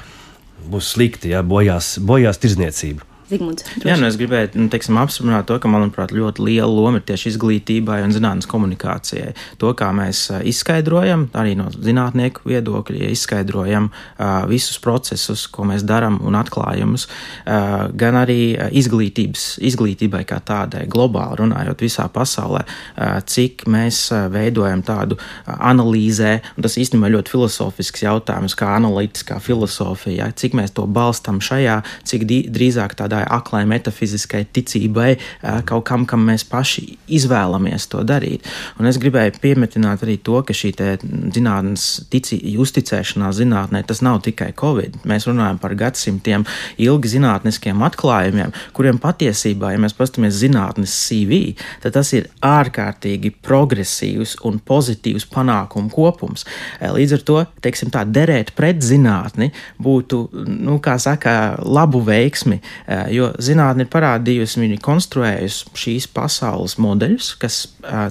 [0.71, 3.10] būs slikti, ja bojās, bojās tirzniecība.
[3.31, 3.63] Zigmunds.
[3.85, 7.31] Jā, nu es gribēju nu, teiksim, apstiprināt to, ka, manuprāt, ļoti liela loma ir tieši
[7.31, 9.31] izglītībai un zinātnes komunikācijai.
[9.61, 15.85] To, kā mēs izskaidrojam, arī no zinātnieku viedokļa, ja izskaidrojam uh, visus procesus, ko mēs
[15.87, 18.39] darām un atklājumus, uh, gan arī
[18.81, 25.15] izglītības, izglītībai kā tādai, globāli runājot visā pasaulē, uh, cik mēs veidojam tādu
[25.47, 31.39] analīzē, un tas īstenībā ļoti filozofisks jautājums, kā analītiskā filozofija, ja, cik mēs to balstam
[31.43, 35.17] šajā, cik drīzāk tādā tādai aklai metafiziskai ticībai,
[35.65, 38.45] kaut kam, kam mēs paši izvēlamies to darīt.
[38.79, 40.73] Un es gribēju piemetināt arī to, ka šī
[41.33, 45.03] zinātnes uzticēšanās zinātnē tas nav tikai Covid.
[45.05, 46.45] Mēs runājam par gadsimtiem
[46.77, 54.39] ilgi zinātniskiem atklājumiem, kuriem patiesībā, ja mēs paskatāmies zinātnes CV, tad tas ir ārkārtīgi progresīvs
[54.45, 56.45] un pozitīvs panākumu kopums.
[56.81, 62.61] Līdz ar to, teiksim tā, derēt pret zinātni būtu, nu, kā saka, labu veiksmi
[63.11, 67.59] jo zinātnē ir parādījusi, viņi konstruējusi šīs pasaules modeļus, kas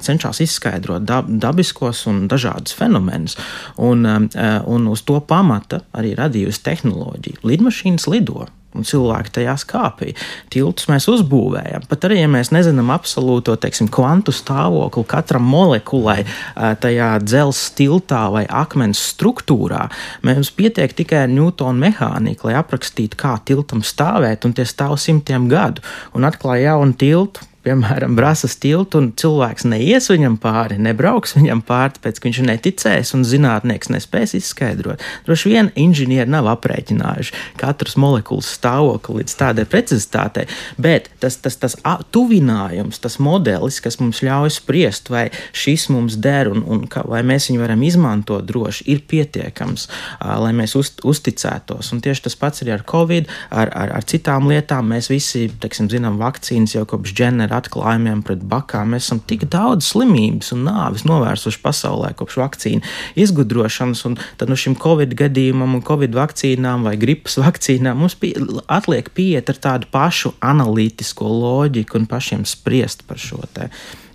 [0.07, 3.37] cenšas izskaidrot dab, dabiskos un dažādus fenomenus,
[3.81, 7.45] un, un uz to pamata arī radījusi tehnoloģiju.
[7.51, 10.15] Lidmašīnas lido un cilvēki tajā skāpī.
[10.53, 11.87] Tiltus mēs uzbūvējam.
[11.91, 16.23] Pat arī, ja mēs nezinām absolūto teiksim, kvantu stāvokli katram molekulai
[16.55, 19.87] tajā dzelzceļa tiltā vai akmens struktūrā,
[20.27, 25.85] mums pietiek tikai Newtona mehāniku, lai aprakstītu, kā tiltam stāvēt, un tie stāv simtiem gadu,
[26.15, 31.97] un atklāja jaunu tiltu piemēram, brāzas tiltu, un cilvēks neies viņam pāri, nebrauks viņam pāri,
[31.99, 35.03] tāpēc ka viņš neticēs, un zinātnieks nespēs izskaidrot.
[35.27, 40.47] Droši vien inženieri nav aprēķinājuši katras molekulas stāvokli līdz tādai precizitātei,
[40.81, 41.77] bet tas, tas, tas
[42.15, 47.21] tuvinājums, tas modelis, kas mums ļauj spriest, vai šis mums der un, un ka, vai
[47.27, 49.89] mēs viņu varam izmantot droši, ir pietiekams,
[50.21, 51.93] lai mēs uz, uzticētos.
[51.93, 54.89] Un tieši tas pats ir ar Covid, ar, ar, ar citām lietām.
[54.91, 58.95] Mēs visi, teiksim, zinām, vakcīnas jau kopš ģenera ar atklājumiem pret bakām.
[58.95, 64.59] Mēs esam tik daudz slimības un nāvis novērsuši pasaulē kopš vakcīnu izgudrošanas, un tad no
[64.59, 68.33] šim covid gadījumam un covid vakcīnām vai gripas vakcīnām mums pie,
[68.71, 73.71] atliek pieiet ar tādu pašu analītisko loģiku un pašiem spriest par šo te.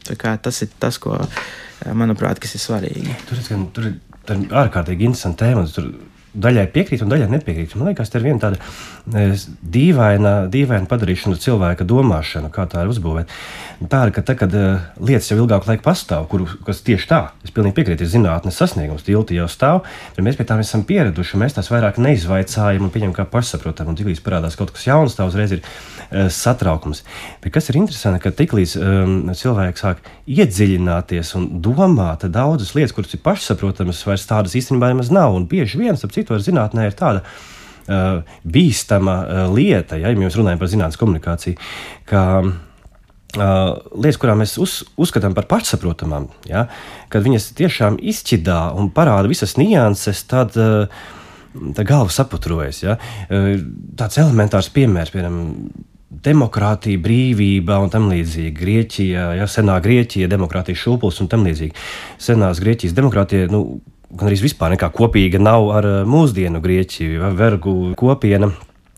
[0.06, 1.18] Tas ir tas, ko,
[1.98, 3.16] manuprāt, kas ir svarīgi.
[3.26, 5.66] Tur tur tur ir ārkārtīgi interesanti tēma.
[5.74, 5.90] Tur
[6.36, 7.76] daļai piekrīt un daļai nepiekrīt.
[7.80, 9.28] Man liekas, tā ir viena tāda e,
[9.76, 13.40] dīvaina, dīvaina padarīšana cilvēka domāšana, kā tā ir uzbūvēta.
[13.76, 17.20] Tā ir, ka tad, kad uh, lietas jau ilgāku laiku pastāv, kur, kas tieši tā,
[17.44, 19.82] es pilnīgi piekrītu, ir zinātnes sasniegums, tilti jau stāv,
[20.16, 24.00] tad mēs pie tām esam pieraduši, mēs tās vairāk neizvaicājam un pieņemam kā pašsaprotamu, un
[24.00, 27.04] tiklīdz parādās kaut kas jauns, tā uzreiz ir uh, satraukums.
[27.44, 33.12] Bet kas ir interesanti, ka tiklīdz um, cilvēks sāk iedziļināties un domāt, daudzas lietas, kuras
[33.12, 36.98] ir pašsaprotamas, vairs tādas īstenībā nemaz nav, un bieži viens, ap citu, ar zinātnē ir
[36.98, 37.26] tāda.
[37.86, 41.60] Uh, bīstama uh, lieta, ja, ja mēs runājam par zinātnīs komunikāciju,
[42.10, 46.66] ka uh, lietas, kurām mēs uz, uzskatām par pašsaprotamām, ja,
[47.14, 50.90] kad viņas tiešām izšķidā un parāda visas nianses, tad uh,
[51.78, 52.82] tā galva saputrojas.
[52.82, 52.98] Ja.
[53.30, 53.54] Uh,
[54.02, 55.44] tāds elementārs piemērs, piemēram,
[56.26, 58.54] demokrātija, brīvība un tam līdzīgi.
[58.56, 61.76] Grieķija, ja, senā Grieķija, demokrātijas šūpulis un tam līdzīgi.
[62.22, 63.50] Senās Grieķijas demokrātija.
[63.52, 63.80] Nu,
[64.16, 68.54] Gan arī vispār nekā kopīga nav ar mūsdienu Grieķiju, vai vergu kopienu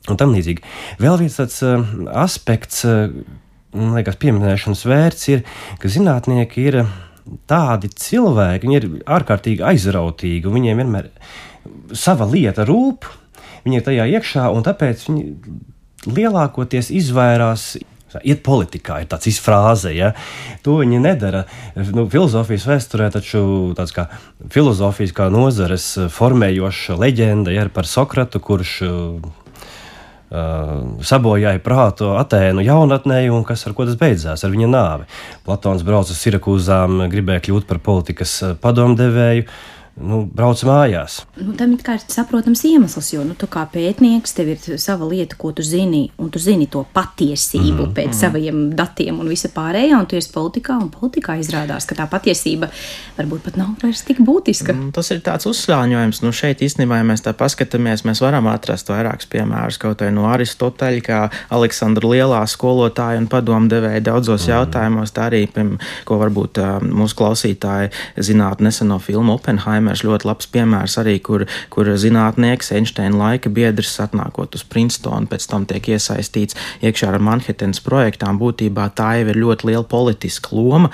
[0.08, 0.64] un tam līdzīgi.
[1.02, 1.84] Vēl viens tāds uh,
[2.22, 3.10] aspekts, uh,
[3.76, 5.44] man liekas, pieminēšanas vērts ir,
[5.82, 6.82] ka zinātnieki ir
[7.50, 11.10] tādi cilvēki, viņi ir ārkārtīgi aizrautīgi, un viņiem vienmēr
[11.98, 13.08] sava lieta rūp,
[13.66, 15.26] viņi ir tajā iekšā, un tāpēc viņi
[16.08, 17.74] lielākoties izvairās.
[18.24, 20.14] Iet politikā, ir tāds izfrāze, ja
[20.64, 21.44] to viņi nedara.
[21.76, 23.42] Nu, filozofijas vēsturē taču
[23.78, 24.08] tāds kā
[24.54, 28.80] filozofijas kā nozares formējoša leģenda ja, par Sokratu, kurš
[30.28, 34.42] Uh, sabojāja prātu Atēnu jaunatnē, un kas ar ko tas beidzās?
[34.44, 35.06] Ar viņa nāvi.
[35.46, 39.46] Platons brauca uz Sirakūzām, gribēja kļūt par politikas padomdevēju.
[39.48, 41.22] Uh, nu, brauc mājās.
[41.42, 45.52] Nu, tam ir saprotams iemesls, jo nu, tu kā pētnieks, tev ir sava lieta, ko
[45.56, 47.94] tu zini, un tu zini to patiesību mm -hmm.
[47.94, 48.20] pēc mm -hmm.
[48.20, 52.70] saviem datiem un visa pārējā, un tu esi politikā, un politikā izrādās, ka tā patiesība
[53.18, 54.74] varbūt pat nav vairs tik būtiska.
[54.74, 58.90] Mm, tas ir tāds uzslāņojums, nu šeit īstenībā, ja mēs tā paskatāmies, mēs varam atrast
[58.90, 64.56] vairākus piemērus, kaut arī no Aristoteļa, kā Aleksandra lielā skolotāja un padomdevēja daudzos mm -hmm.
[64.56, 70.48] jautājumos, tā arī, piem, ko varbūt mūsu klausītāji zināt neseno filmu Oppenheimer Oppenheimers ļoti labs
[70.52, 76.58] piemērs arī, kur, kur zinātnieks, Einsteina laika biedrs, atnākot uz Princetonu, pēc tam tiek iesaistīts
[76.84, 78.40] iekšā ar Manhetenas projektām.
[78.42, 80.92] Būtībā tā jau ir ļoti liela politiska loma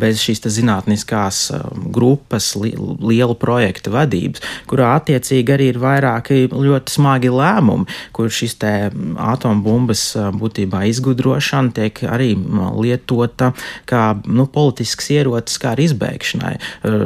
[0.00, 1.50] bez šīs zinātniskās
[1.92, 8.72] grupas, liela projekta vadības, kurā attiecīgi arī ir vairāki ļoti smagi lēmumi, kur šis te
[9.20, 10.06] atombumbas
[10.40, 12.32] būtībā izgudrošana tiek arī
[12.80, 13.52] lietota
[13.90, 16.56] kā nu, politisks ierocis, kā arī izbēgšanai.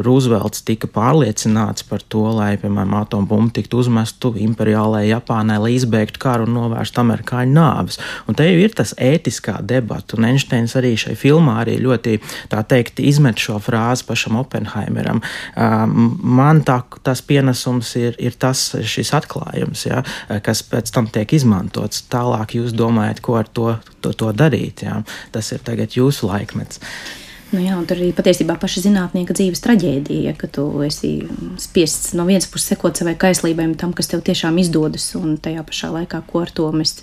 [0.06, 6.20] Rūzvelts tika pārliecināts pārliecināts par to, lai, piemēram, atombumbu tiktu uzmestu imperiālajai Japānai, lai izbeigtu
[6.20, 7.98] karu un novērstu amerikāņu nāves.
[8.28, 12.18] Un te jau ir tas ētiskā debata, un Einsteins arī šai filmā arī ļoti,
[12.52, 15.22] tā teikt, izmet šo frāzi pašam Oppenheimeram.
[15.56, 20.04] Man tā, tas pienesums ir, ir tas, šis atklājums, ja,
[20.44, 22.04] kas pēc tam tiek izmantots.
[22.12, 24.84] Tālāk jūs domājat, ko ar to, to, to darīt.
[24.84, 25.02] Ja.
[25.32, 26.82] Tas ir tagad jūsu laikmets.
[27.54, 31.12] Nu jā, tur arī patiesībā paša zinātnieka dzīves traģēdija, ka tu esi
[31.62, 35.92] spiests no vienas puses sekot savai kaislībai, tam, kas tev tiešām izdodas, un tajā pašā
[35.94, 36.96] laikā, ko ar to mēs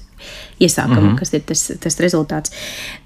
[0.61, 1.19] iesākam, mm -hmm.
[1.19, 2.51] kas ir tas, tas rezultāts.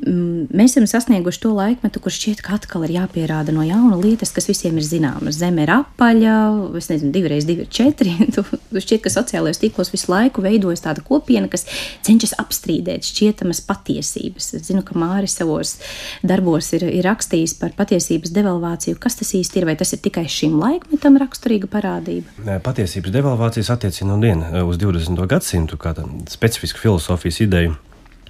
[0.05, 4.31] Mm, mēs esam sasnieguši to laikmetu, kur šķiet, ka atkal ir jāpierāda no jauna lietas,
[4.35, 5.39] kas visiem ir zināmas.
[5.39, 6.35] Zeme ir apaļa,
[6.77, 8.11] es nezinu, divreiz divi ir četri.
[8.35, 11.65] tu, tu šķiet, ka sociālajos tīklos visu laiku veidojas tāda kopiena, kas
[12.03, 14.53] cenšas apstrīdēt šķietamas patiesības.
[14.53, 15.77] Es zinu, ka Māris savos
[16.23, 18.99] darbos ir, ir rakstījis par patiesības devalvāciju.
[18.99, 19.65] Kas tas īsti ir?
[19.65, 22.59] Vai tas ir tikai šim laikmetam raksturīga parādība?
[22.63, 25.25] Patiesības devalvācijas attiecina no dienu uz 20.
[25.27, 25.95] gadsimtu kā
[26.29, 27.75] specifisku filozofiju filozofijas ideju.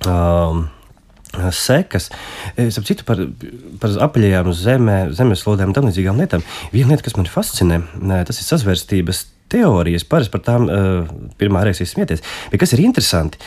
[0.05, 0.65] Um,
[1.51, 2.09] sekas.
[2.55, 3.19] Es ap citu par,
[3.81, 6.43] par apaļajām zemē, zemeslodēm un tam līdzīgām lietām.
[6.73, 7.81] Viena lieta, kas man fascinē,
[8.27, 10.05] tas ir sazvērstības teorijas.
[10.07, 11.09] Parasti par tām uh,
[11.39, 12.23] pirmā reizes smieties.
[12.51, 13.41] Bet kas ir interesanti,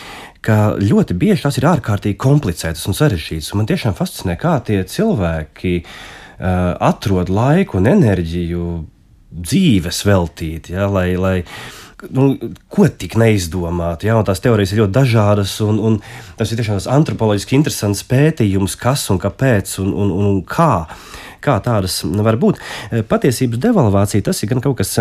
[0.44, 3.50] ka ļoti bieži tās ir ārkārtīgi komplicētas un sarežģītas.
[3.52, 8.68] Un man tiešām fascinē, kā tie cilvēki uh, atrod laiku un enerģiju
[9.28, 11.36] dzīves veltīt, ja, lai, lai
[12.14, 12.26] nu,
[12.72, 14.06] ko tik neizdomāt.
[14.06, 14.18] Ja?
[14.26, 16.00] Tās teorijas ir ļoti dažādas, un, un
[16.38, 20.86] tas ir tiešām antropoloģiski interesants pētījums, kas un kāpēc un, un, un kā.
[21.38, 22.58] Kā tādas var būt?
[23.06, 24.96] Patiesības devalvācija tas ir gan kaut kas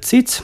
[0.00, 0.40] cits.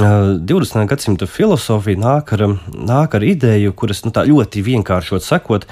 [0.00, 0.86] 20.
[0.90, 5.66] gadsimta filozofija nāk ar, nāk ar ideju, kuras nu, ļoti vienkāršot sakot,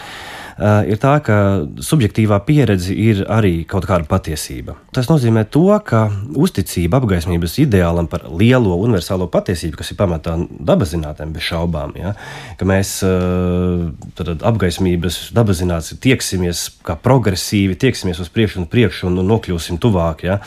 [0.87, 1.37] ir tā, ka
[1.83, 4.77] subjektīvā pieredze ir arī kaut kāda patiesība.
[4.95, 6.05] Tas nozīmē to, ka
[6.39, 10.37] uzticība apgaismības ideālam par lielo universālo patiesību, kas ir pamatā
[10.71, 12.15] dabaszinātnēm bez šaubām, ja,
[12.61, 19.83] ka mēs tad, apgaismības dabaszinātnē tieksimies kā progresīvi, tieksimies uz priekšu un priekšu un, nokļūsim
[19.83, 20.43] tuvāk ja,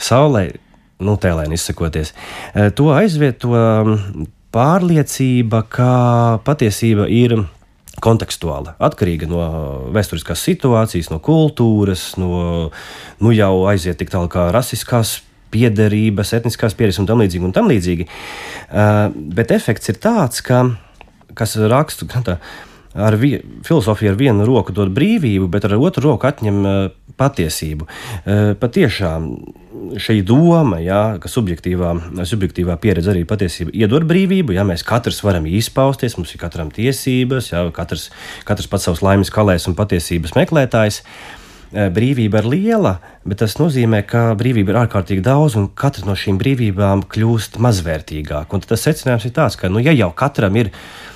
[0.00, 0.48] Saulē.
[1.02, 2.12] Nu, tēlēni izsakoties.
[2.54, 5.90] Eh, to aizvieto mm, pārliecība, ka
[6.46, 7.36] patiesība ir
[8.02, 9.42] kontekstuāla, atkarīga no
[9.94, 12.70] vēsturiskās situācijas, no kultūras, no
[13.22, 15.20] nu jau aiziet tik tālu kā rasiskās
[15.52, 17.46] piederības, etniskās pieredzes un tam līdzīgi.
[17.46, 18.08] Un tam līdzīgi.
[18.72, 20.64] Uh, bet efekts ir tāds, ka,
[21.38, 22.38] kas rakstu, tā,
[22.94, 23.34] ar vi,
[23.66, 26.78] filozofiju ar vienu roku dod brīvību, bet ar otru roku atņem uh,
[27.20, 27.88] patiesību.
[27.88, 29.28] Uh, patiešām
[30.00, 31.92] šī doma, jā, ka subjektīvā,
[32.28, 37.52] subjektīvā pieredze arī patiesībā iedod brīvību, ja mēs katrs varam izpausties, mums ir katram tiesības,
[37.52, 38.10] jā, katrs,
[38.48, 41.02] katrs pats savs laimes kalēs un patiesības meklētājs.
[41.72, 42.90] Eh, brīvība ir liela,
[43.24, 48.60] bet tas nozīmē, ka brīvība ir ārkārtīgi daudz, un katra no šīm brīvībām kļūst mazvērtīgāka.
[48.68, 51.11] Tas secinājums ir tāds, ka, nu, ja jau katram ir ielikās,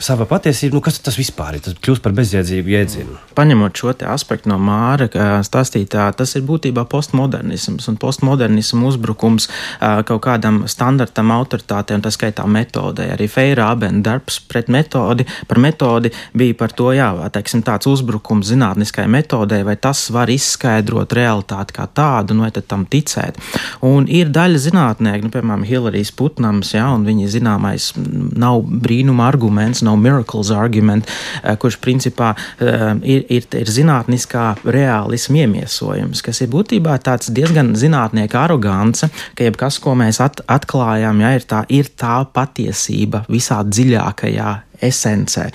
[0.00, 1.62] sava patiesība, nu kas tas vispār ir?
[1.64, 3.16] Tas kļūst par bezjēdzīgu jēdzienu.
[3.36, 5.08] Paņemot šo aspektu no Māra
[5.44, 9.48] stāstītā, tas ir būtībā postmodernisms un postmodernismu uzbrukums
[9.80, 13.10] kaut kādam standartam, autoritātei un tā skaitā metodei.
[13.14, 18.48] Arī Feira Abena darbs pret metodi, par metodi bija par to, jā, teiksim, tāds uzbrukums
[18.50, 23.38] zinātniskai metodei, vai tas var izskaidrot realitāti kā tādu, nu, vai tam ticēt.
[23.86, 29.84] Un ir daļa zinātnieki, nu, piemēram, Hillarijas Putnams, jā, un viņa zināmais nav brīnuma arguments,
[29.86, 31.06] no miracles argument,
[31.42, 37.74] eh, kurš principā eh, ir, ir, ir zinātniskā reālisma iemiesojums, kas ir būtībā tāds diezgan
[37.78, 43.62] zinātnieka arogance, ka jebkas, ko mēs at, atklājam, ja, ir, tā, ir tā patiesība visā
[43.66, 45.48] dziļākajā esencē.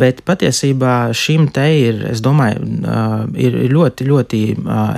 [0.00, 2.60] Bet patiesībā šim te ir, es domāju,
[3.40, 4.40] ir ļoti, ļoti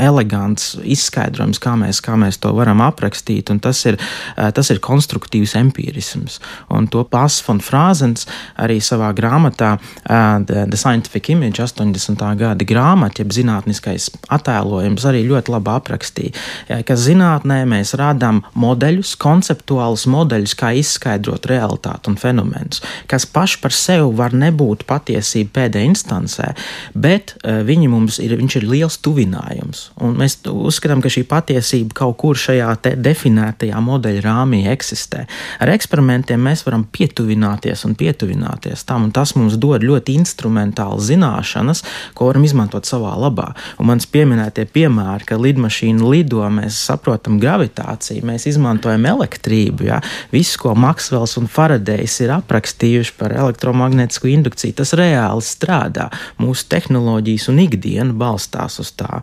[0.02, 3.98] elegants izskaidrojums, kā mēs, kā mēs to varam aprakstīt, un tas ir,
[4.36, 6.38] tas ir konstruktīvs empirisms.
[6.72, 8.26] Un to Pāvils Frāzens
[8.60, 9.76] arī savā grāmatā
[10.06, 12.22] The, Scientific Image 80.
[12.38, 20.08] gada grāmata, jeb zinātniskais attēlojums, arī ļoti labi aprakstīja, ka zinātnē mēs radām modeļus, konceptuālus
[20.10, 26.52] modeļus, kā izskaidrot realitāti un fenomenus, kas paši par sevi var nebūt patiesība pēdējā instancē,
[26.94, 29.88] bet uh, viņi mums ir, ir liels tuvinājums.
[30.02, 32.70] Un mēs uzskatām, ka šī patiesība kaut kur šajā
[33.02, 35.24] definētajā modeļa rāmī eksistē.
[35.62, 41.82] Ar eksperimentiem mēs varam pietuvināties un pietuvināties tam, un tas mums dod ļoti instrumentāli zināšanas,
[42.14, 43.48] ko varam izmantot savā labā.
[43.82, 49.98] Un mans pieminētie piemēri, ka lidmašīna lido, mēs saprotam gravitāciju, mēs izmantojam elektrību, ja?
[50.30, 56.08] viss, ko Maksvels un Faradejs ir aprakstījuši par elektromagnētisko indukciju, tas reāli strādā.
[56.42, 59.20] Mūsu tehnoloģijas un ikdiena balstās uz tā.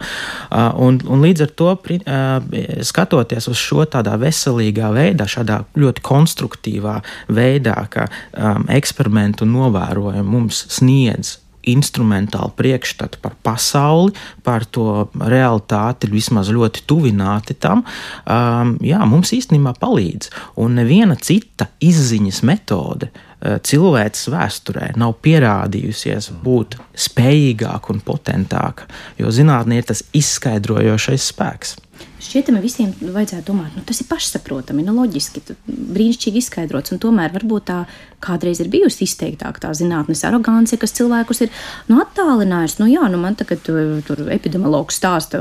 [0.50, 6.06] Uh, un, un līdz ar to, uh, skatoties uz šo tādā veselīgā veidā, šādā ļoti
[6.06, 7.00] konstruktīvā
[7.34, 11.38] veidā, ka um, eksperimentu un novērojumu mums sniedz
[11.68, 19.76] instrumentāli priekšstatu par pasauli, par to realitāti, vismaz ļoti tuvināti tam, um, jā, mums īstenībā
[19.82, 20.32] palīdz.
[20.64, 29.32] Un neviena cita izziņas metode uh, cilvēces vēsturē nav pierādījusies būt spējīgāka un potentāka, jo
[29.32, 31.78] zinātnē ir tas izskaidrojošais spēks.
[32.20, 36.92] Šķietami visiem vajadzētu domāt, nu, tas ir pašsaprotami, nu, loģiski, brīnišķīgi izskaidrots.
[37.00, 37.78] Tomēr varbūt tā
[38.20, 41.54] kādreiz ir bijusi izteiktāka tā zinātnes arogance, kas cilvēkus ir
[41.88, 42.80] nu, attālinājusi.
[42.82, 45.40] Nu, jā, nu, man tagad tur epidemiologs stāsta,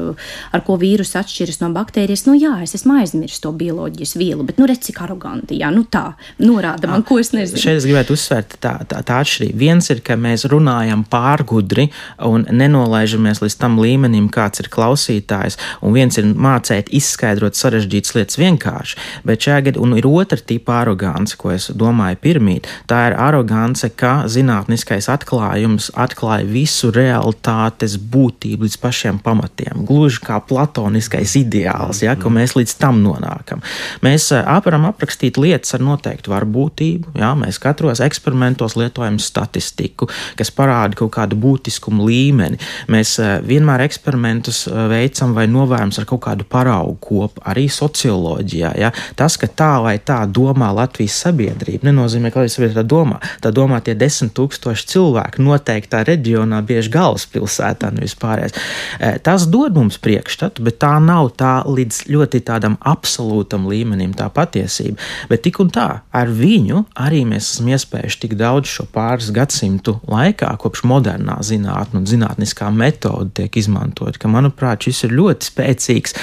[0.54, 2.22] ar ko vīrus atšķiras no baktērijas.
[2.28, 5.82] Nu, jā, es esmu aizmirsis to bioloģijas vielu, bet nu, redz, cik aroganti, jā, nu
[5.90, 7.58] tā, norāda man, ko es nezinu.
[7.58, 9.58] Šeit es gribētu uzsvērt tā, tā, tā atšķirība.
[9.58, 11.88] Viens ir, ka mēs runājam pārgudri
[12.22, 18.14] un nenolaižamies līdz tam līmenim, kāds ir klausītājs, un viens ir mācītājs mācīt, izskaidrot sarežģītas
[18.16, 18.96] lietas vienkārši.
[19.24, 22.68] Bet šajā gadījumā ir otra tipa arogance, ko es domāju pirmīt.
[22.88, 29.84] Tā ir arogance, ka zinātniskais atklājums atklāja visu realitātes būtību līdz pašiem pamatiem.
[29.88, 33.62] Gluži kā platoniskais ideāls, ja, ka mēs līdz tam nonākam.
[34.02, 37.14] Mēs eh, varam aprakstīt lietas ar noteiktu varbūtību.
[37.18, 42.60] Ja, mēs katros eksperimentos lietojam statistiku, kas parāda kaut kādu būtiskumu līmeni.
[42.92, 48.72] Mēs eh, vienmēr eksperimentus eh, veicam vai novērojam ar kaut kādu paraugu kopu, arī socioloģijā.
[48.78, 48.90] Ja?
[49.18, 53.20] Tas, ka tā vai tā domā Latvijas sabiedrība, nenozīmē, ka Latvijas sabiedrība domā.
[53.44, 58.56] Tā domā tie desmit tūkstoši cilvēku noteiktā reģionā, bieži galvaspilsētā, nevis pārējais.
[58.98, 64.28] E, tas dod mums priekšstatu, bet tā nav tā līdz ļoti tādam absolūtam līmenim tā
[64.34, 64.98] patiesība.
[65.30, 69.98] Bet tik un tā, ar viņu arī mēs esam iespējuši tik daudz šo pāris gadsimtu
[70.08, 76.16] laikā, kopš modernā zinātnē un zinātniskā metode tiek izmantot, ka, manuprāt, šis ir ļoti spēcīgs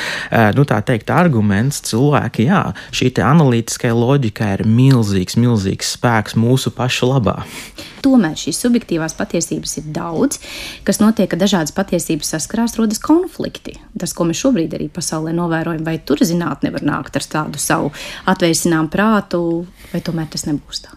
[0.58, 2.62] nu, teikt, arguments cilvēki, jā,
[2.96, 7.38] šī analītiskai loģikai ir milzīgs, milzīgs spēks mūsu pašu labā.
[8.06, 10.42] Tomēr šīs subjektīvās patiesības ir daudz,
[10.86, 13.80] kas notiek, ka dažādas patiesības saskarās, rodas konflikti.
[13.98, 17.90] Tas, ko mēs šobrīd arī pasaulē novērojam, vai tur zinātnē var nākt ar tādu savu
[18.30, 19.42] atvēsinām prātu,
[19.94, 20.94] vai tomēr tas nebūs tā.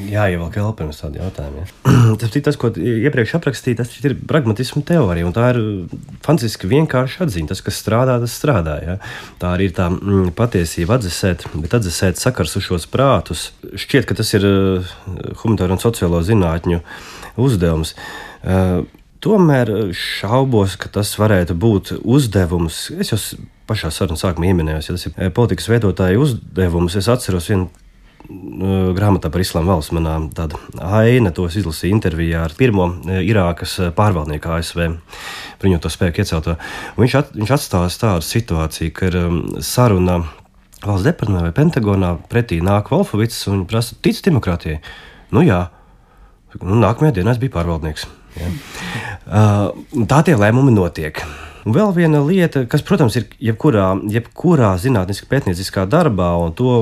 [0.00, 1.62] Jāievelk vēl pirms tādu jautājumu.
[1.62, 1.92] Ja.
[2.20, 5.30] tas ir tas, ko iepriekš aprakstīju, tas ir pragmatisma teorija.
[5.34, 5.60] Tā ir
[6.24, 7.50] fantastiski vienkārša atziņa.
[7.52, 8.76] Tas, kas strādā, tas strādā.
[8.84, 8.96] Ja.
[9.42, 13.48] Tā arī ir tā mm, patiesība atdzesēt, bet atdzesēt sakars uz šos prātus.
[13.62, 14.92] Šķiet, ka tas ir uh,
[15.42, 16.82] humanitāro un sociālo zinātņu
[17.44, 17.94] uzdevums.
[18.42, 18.82] Uh,
[19.24, 22.86] tomēr šaubos, ka tas varētu būt uzdevums.
[22.98, 23.20] Es jau
[23.68, 26.98] pašā sarunas sākumā pieminēju, ja tas ir uh, politikas veidotāja uzdevums.
[27.00, 27.70] Es atceros vienu
[28.24, 34.86] grāmatā par islāma valsts manā tāda aina, tos izlasīja intervijā ar pirmo Irākas pārvaldnieku ASV
[35.60, 36.56] bruņoto spēku iecelto.
[36.96, 39.18] Viņš, at, viņš atstāsta tādu situāciju, ka ir
[39.64, 40.22] saruna
[40.84, 44.80] valsts departamentā vai Pentagonā pretī nāk Volfovits un prasa, tic demokrātijai?
[45.34, 45.66] Nu jā,
[46.62, 48.08] nu, nākamajā dienā es biju pārvaldnieks.
[48.34, 48.50] Ja.
[49.24, 51.20] Uh, tā tie lēmumi notiek.
[51.64, 56.74] Un vēl viena lieta, kas, protams, ir jebkurā, jebkurā zinātniskā pētnieciskā darbā, un to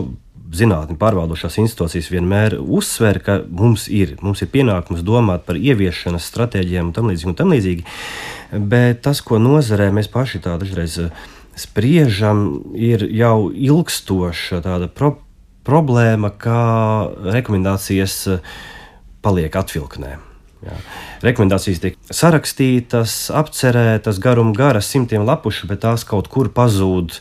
[0.53, 6.91] zinātni pārvaldošās institūcijas vienmēr uzsver, ka mums ir, mums ir pienākums domāt par ieviešanas stratēģiem
[6.91, 7.31] un tam līdzīgi.
[7.33, 7.87] Un tam līdzīgi.
[8.73, 11.23] Bet tas, ko nozarē mēs paši tā dažreiz eh,
[11.59, 15.17] spriežam, ir jau ilgstoša tāda pro
[15.67, 16.61] problēma, kā
[17.33, 18.53] rekomendācijas eh,
[19.25, 20.19] paliek atvilknē.
[20.63, 20.77] Jā.
[21.27, 27.19] Rekomendācijas tiek sarakstītas, apcerētas, garuma garas, simtiem lapušu, bet tās kaut kur pazūd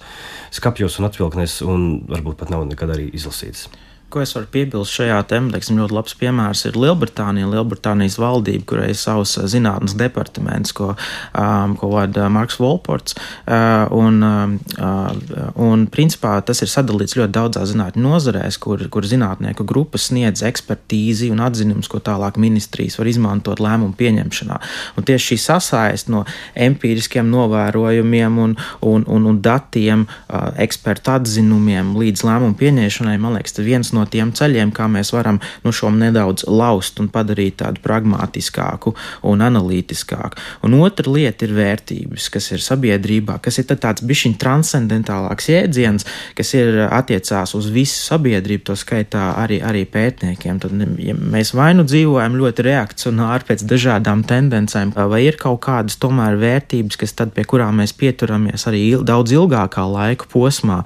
[0.53, 3.69] skapjos un atvilknēs, un varbūt pat nav nekad arī izlasītas.
[4.11, 7.49] Ko es varu piebilst šajā temā, teiksim, ļoti labs piemērs ir Lielbritānija.
[7.51, 10.91] Lielbritānijas valdība, kurai ir savs zinātnes departaments, ko,
[11.37, 13.15] um, ko vada Marks Volports.
[13.45, 19.65] Uh, un, uh, un, principā, tas ir sadalīts ļoti daudzās zinātņu nozarēs, kur, kur zinātnieku
[19.67, 24.59] grupas sniedz ekspertīzi un atzinumus, ko tālāk ministrijas var izmantot lēmumu pieņemšanā.
[24.99, 31.95] Un tieši šī sasaist no empiriskiem novērojumiem un, un, un, un datiem, uh, ekspertu atzinumiem
[31.99, 36.45] līdz lēmumu pieņemšanai, man liekas, viens no tiem ceļiem, kā mēs varam nu, šo nedaudz
[36.47, 38.95] laust un padarīt tādu pragmatiskāku
[39.27, 40.39] un analītiskāku.
[40.65, 46.53] Un otra lieta ir vērtības, kas ir sabiedrībā, kas ir tāds bišķiņ transcendentālāks jēdziens, kas
[46.57, 50.59] ir attiecās uz visu sabiedrību, to skaitā arī, arī pētniekiem.
[50.61, 55.97] Tad ja mēs vai nu dzīvojam ļoti reakcionāri pēc dažādām tendencēm, vai ir kaut kādas
[56.01, 60.81] tomēr vērtības, kas tad pie kurām mēs pieturamies arī daudz ilgākā laika posmā,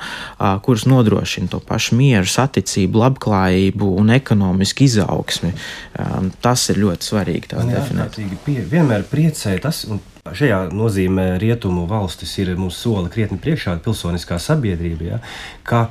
[0.65, 5.53] kuras nodrošina to pašu mieru, saticību, labklājību un ekonomisku izaugsmi.
[5.99, 8.19] Um, tas ir ļoti svarīgi definēt.
[8.45, 9.85] Pie, vienmēr priecē tas.
[10.25, 15.05] Šajā nozīmē rietumu valstis ir mūsu soli krietni priekšā, pilsoniskā sabiedrība.
[15.05, 15.19] Ja,
[15.61, 15.83] ka,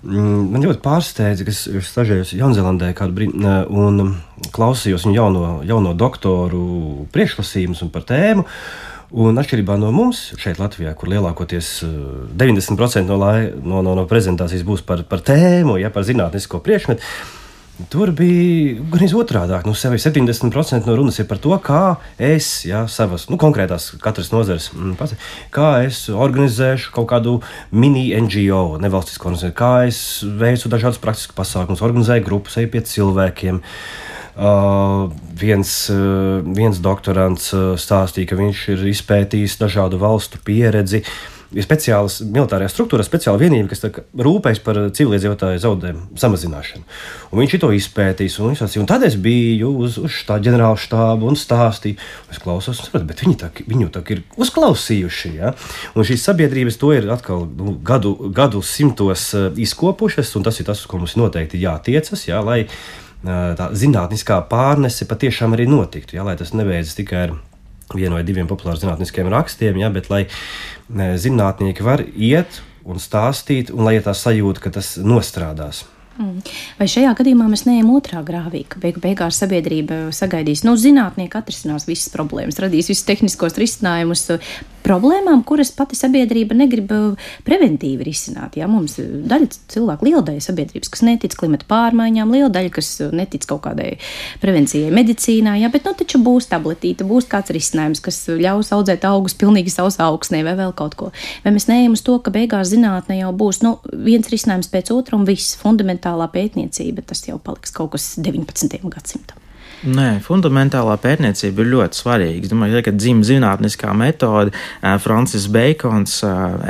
[0.00, 4.14] mm, man ļoti pārsteidza, ka es stažējos Jaunzēlandē kādu brīdi un
[4.56, 6.64] klausījos viņu jauno, jauno doktoru
[7.12, 8.46] priekšlasījumus par tēmu.
[8.48, 13.92] Uh, Un atšķirībā no mums šeit, Latvijā, kur lielākoties 90% eh, no, lai, no, no,
[13.98, 17.04] no prezentācijas būs par, par tēmu, ja par zinātnisko priekšmetu,
[17.92, 19.58] tur bija gan otrādi.
[19.68, 21.82] Nu, 70% no runas ir par to, kā
[22.16, 25.12] es, ja, savas nu, konkrētās katras nozares, mm,
[25.52, 27.34] kā es organizēšu kaut kādu
[27.68, 33.60] mini-NGO, nevalstisko organizāciju, kā es veicu dažādus praktiskus pasākumus, organizēju grupas, eju pie cilvēkiem.
[33.60, 41.02] Uh, Uh, viens, uh, viens doktorants uh, stāstīja, ka viņš ir izpētījis dažādu valstu pieredzi.
[41.52, 43.82] Ir speciāls militārajā struktūrā, speciāla vienība, kas
[44.24, 46.86] rūpējas par civiliedzīvotāju zaudējumu samazināšanu.
[47.28, 51.28] Un viņš to izpētīs, un, sacīja, un tad es biju uz, uz tā ģenerāla štābu
[51.28, 52.00] un stāstīju.
[52.32, 55.34] Es klausos, un saprotu, bet viņi tā, viņu tā ir uzklausījuši.
[55.42, 55.52] Ja?
[55.92, 60.80] Un šīs sabiedrības to ir atkal nu, gadu, gadu simtos izkopušas, un tas ir tas,
[60.80, 62.40] uz ko mums noteikti jātiecas, ja?
[62.40, 62.62] lai
[63.22, 66.16] tā zinātniskā pārnese patiešām arī notiktu.
[66.18, 67.36] Ja, lai tas nebeidzas tikai ar
[67.92, 70.24] vienu vai diviem populāriem zinātniskiem rakstiem, ja, bet lai
[70.90, 75.84] zinātnieki var iet un stāstīt, un lai ir tā sajūta, ka tas nostrādās.
[76.20, 76.42] Mm.
[76.76, 81.86] Vai šajā gadījumā mēs neejam otrā grāvī, ka beigu beigās sabiedrība sagaidīs, nu, zinātnieki atrisinās
[81.88, 84.26] visas problēmas, radīs visus tehniskos risinājumus,
[84.84, 88.56] problēmām, kuras pati sabiedrība negrib uh, preventīvi risināt.
[88.60, 93.12] Jā, mums daļa cilvēku, liela daļa sabiedrības, kas netic klimata pārmaiņām, liela daļa, kas uh,
[93.14, 93.94] netic kaut kādai
[94.42, 99.36] prevencijai medicīnā, jā, bet nu taču būs tabletīte, būs kāds risinājums, kas ļaus audzēt augus
[99.38, 101.12] pilnīgi savs augsnē vai vēl kaut ko.
[101.44, 105.18] Vai mēs neejam uz to, ka beigās zinātne jau būs nu, viens risinājums pēc otra
[105.18, 108.82] un viss fundamentālā pētniecība, tas jau paliks kaut kas 19.
[108.92, 109.41] gadsimtam.
[109.82, 112.46] Nē, fundamentālā pētniecība ir ļoti svarīga.
[112.46, 114.52] Es domāju, ka dzimta zinātniskā metode,
[115.02, 116.20] Francis Bacons,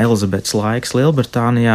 [0.01, 1.75] Elizabetes laiks Lielbritānijā,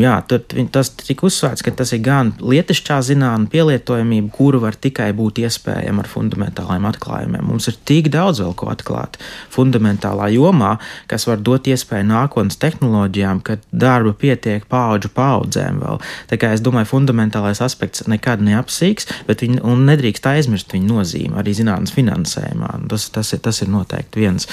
[0.00, 0.40] jā, tur
[0.72, 6.00] tas tika uzsvērts, ka tas ir gan lietišķā zinātnē, pielietojamība, kuru var tikai būt iespējama
[6.06, 7.44] ar fundamentāliem atklājumiem.
[7.52, 9.20] Mums ir tik daudz vēl ko atklāt
[9.52, 10.78] fundamentālā jomā,
[11.12, 16.00] kas var dot iespēju nākotnes tehnoloģijām, kad darba pietiek paudžu paudzēm vēl.
[16.32, 21.38] Tā kā es domāju, fundamentālais aspekts nekad neapsīks, bet viņi nedrīkst nedrīkst aizmirst viņa nozīmi
[21.38, 22.88] arī zinātnīs finansējumā.
[22.88, 24.46] Tas, tas, ir, tas ir noteikti viens.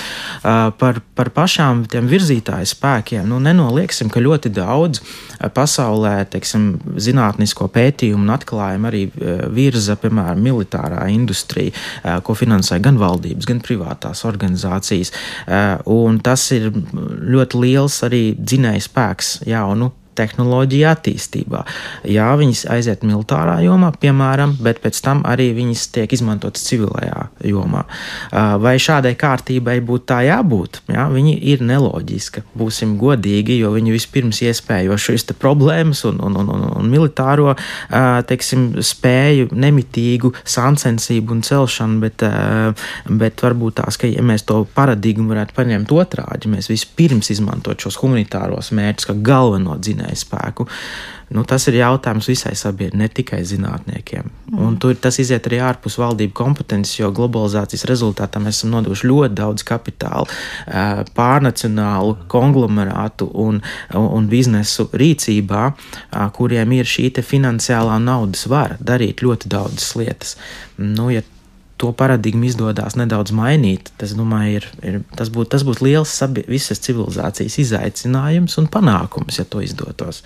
[0.44, 6.80] Uh, par, par pašām tiem virzītāju spēkiem nu, nenolieksim, ka ļoti daudz uh, pasaulē teiksim,
[6.98, 11.72] zinātnisko pētījumu un atklājumu arī uh, virza, piemēram, militārā industrija,
[12.24, 15.12] ko finansē gan valdības, gan privātās organizācijas.
[15.90, 21.64] Un tas ir ļoti liels arī dzinējs spēks jaunu tehnoloģija attīstībā.
[22.10, 27.86] Jā, viņas aiziet militārā jomā, piemēram, bet pēc tam arī viņas tiek izmantotas civilajā jomā.
[28.64, 30.82] Vai šādai kārtībai būtu tā jābūt?
[30.92, 36.52] Jā, viņi ir neloģiska, būsim godīgi, jo viņi vispirms iespējo šīs problēmas un, un, un,
[36.56, 37.56] un, un militāro
[38.30, 42.26] teiksim, spēju, nemitīgu sāncensību un celšanu, bet,
[43.22, 48.00] bet varbūt tās, ka ja mēs to paradigmu varētu paņemt otrādi, mēs vispirms izmantot šos
[48.02, 50.68] humanitāros mērķus kā galveno dzinēju dzinēju spēku.
[51.30, 54.32] Nu, tas ir jautājums visai sabiedrībai, ne tikai zinātniekiem.
[54.50, 54.62] Mm.
[54.66, 59.38] Un tur tas iziet arī ārpus valdību kompetences, jo globalizācijas rezultātā mēs esam nodevuši ļoti
[59.38, 60.26] daudz kapitāla
[61.14, 63.62] pārnacionālu konglomerātu un,
[63.94, 65.74] un biznesu rīcībā,
[66.34, 70.36] kuriem ir šī finansiālā naudas vara darīt ļoti daudzas lietas.
[70.78, 71.22] Nu, ja
[71.80, 76.44] to paradigmu izdodas nedaudz mainīt, tas, domāju, ir, ir, tas būtu tas būt liels sabi,
[76.50, 80.24] visas civilizācijas izaicinājums un panākums, ja to izdotos.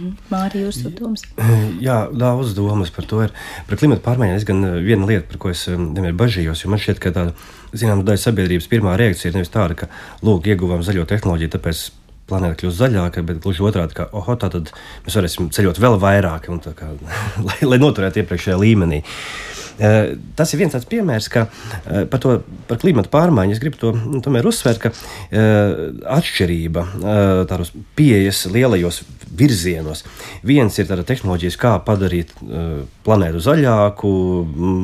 [0.00, 0.14] Mhm.
[0.32, 1.26] Mārija, jūsu domas?
[1.86, 3.34] Jā, daudz domas par to ir.
[3.68, 7.02] Par klimatu pārmaiņām es gan viena lieta, par ko es vienmēr bažījos, jo man šķiet,
[7.02, 7.34] ka tāda,
[7.76, 9.90] zinām, daļa sabiedrības pirmā reakcija ir nevis tāda, ka,
[10.24, 11.82] lūk, ieguvām zaļo tehnoloģiju, tāpēc
[12.30, 14.72] planēta kļūst zaļāka, bet gluži otrādi, ka oho, tad
[15.04, 16.92] mēs varēsim ceļot vēl vairāk, kā,
[17.48, 19.02] lai, lai noturētu iepriekšējā līmenī.
[19.80, 22.34] Uh, tas ir viens tāds piemērs, ka uh, par, to,
[22.68, 25.86] par klimatu pārmaiņu es gribu to nu, uzsvērt, ka uh,
[26.18, 26.84] atšķirība
[27.48, 29.00] tādos pieejas lielajos
[29.40, 30.04] virzienos.
[30.44, 32.34] Viens ir tāda tehnoloģijas, kā padarīt
[33.06, 34.12] planētu zaļāku,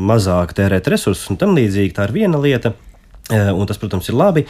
[0.08, 1.92] mazāk tērēt resursus un tam līdzīgi.
[1.96, 2.72] Tā ir viena lieta.
[3.32, 4.44] Un tas, protams, ir labi.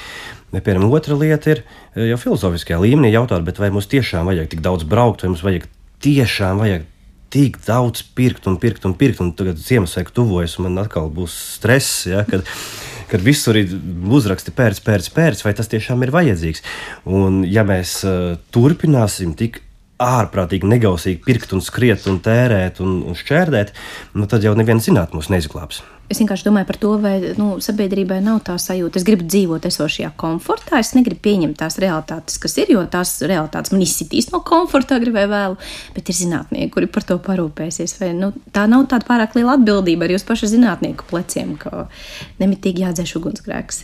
[0.53, 1.62] Piemēram, otra lieta ir
[2.11, 5.64] jau filozofiskajā līmenī jautāt, vai mums tiešām vajag tik daudz braukt, vai mums vajag
[6.05, 6.85] tiešām vajag
[7.33, 11.35] tik daudz pirkt un pirkt un pirkt, un tagad Ziemassvētku tuvojas, un man atkal būs
[11.57, 12.05] stress.
[12.09, 12.47] Ja, kad,
[13.11, 13.72] kad visur ir
[14.18, 16.62] uzraksti pērts, pērts, pērts, vai tas tiešām ir vajadzīgs.
[17.09, 19.62] Un, ja mēs uh, turpināsim tik
[20.03, 23.72] ārprātīgi negausīgi pirkt un skriet un tērēt un, un šķērdēt,
[24.20, 25.81] nu, tad jau neviens zinātnē mūs neizglābs.
[26.07, 29.00] Es vienkārši domāju par to, vai nu, sabiedrībai nav tā sajūta.
[29.00, 33.74] Es gribu dzīvot esošajā komfortā, es negribu pieņemt tās realitātes, kas ir, jo tās realitātes
[33.74, 35.59] man izsitīs no komforta, vai vēlu.
[35.96, 37.96] Bet ir zinātnieki, kuri par to parūpēsies.
[37.98, 41.88] Vai, nu, tā nav tāda pārāk liela atbildība arī uz pašu zinātnieku pleciem, ka
[42.38, 43.82] nemitīgi jādzēš ugunsgrēks.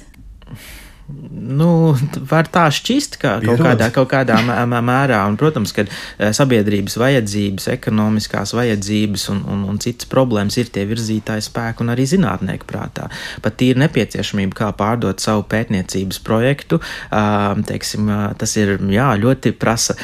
[1.42, 1.92] Nu,
[2.30, 4.36] var tā šķist, ka kaut kādā, kaut kādā
[4.68, 10.70] mērā, un, protams, ka eh, sabiedrības vajadzības, ekonomiskās vajadzības un, un, un citas problēmas ir
[10.72, 13.08] tie virzītāji spēki un arī zinātnieku prātā.
[13.44, 16.78] Pat ir nepieciešamība, kā pārdot savu pētniecības projektu.
[17.10, 18.08] Teiksim,
[18.38, 19.96] tas ir jā, ļoti prasa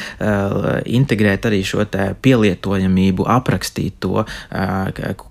[0.85, 1.85] integrēt arī šo
[2.21, 4.25] pielietojamību, aprakstīt to,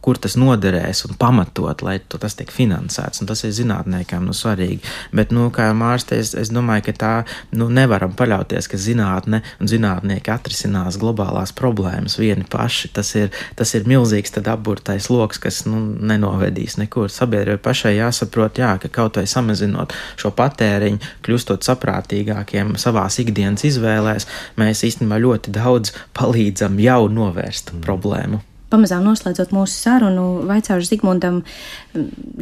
[0.03, 3.23] kur tas noderēs un pamatot, lai tas tiek finansēts.
[3.23, 4.83] Un tas ir zinātniekiem nu, svarīgi.
[5.15, 7.13] Bet, nu, kā Mārste, es, es domāju, ka tā
[7.57, 12.93] nu, nevaram paļauties, ka zinātne un zinātnieki atrisinās globālās problēmas vieni paši.
[12.97, 17.11] Tas ir, tas ir milzīgs apburtais lokus, kas nu, nenovedīs nekur.
[17.13, 24.29] Sabiedrībai pašai jāsaprot, jā, ka kaut vai samazinot šo patēriņu, kļūstot saprātīgākiem savās ikdienas izvēlēs,
[24.61, 27.83] mēs īstenībā ļoti daudz palīdzam jau novērst mm.
[27.87, 28.43] problēmu.
[28.69, 31.41] Pamazām noslēdzot mūsu sarunu, vaicāšu Zigmundam,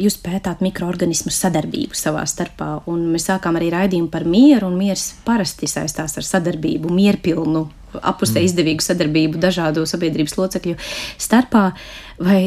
[0.01, 5.13] jūs pētāt mikroorganismu sadarbību savā starpā, un mēs sākām arī raidījumu par mieru, un miers
[5.27, 7.63] parasti saistās ar sadarbību, mierpilnu
[7.95, 8.47] apusē mm.
[8.49, 10.75] izdevīgu sadarbību dažādu sabiedrības locekļu
[11.21, 11.69] starpā,
[12.19, 12.41] vai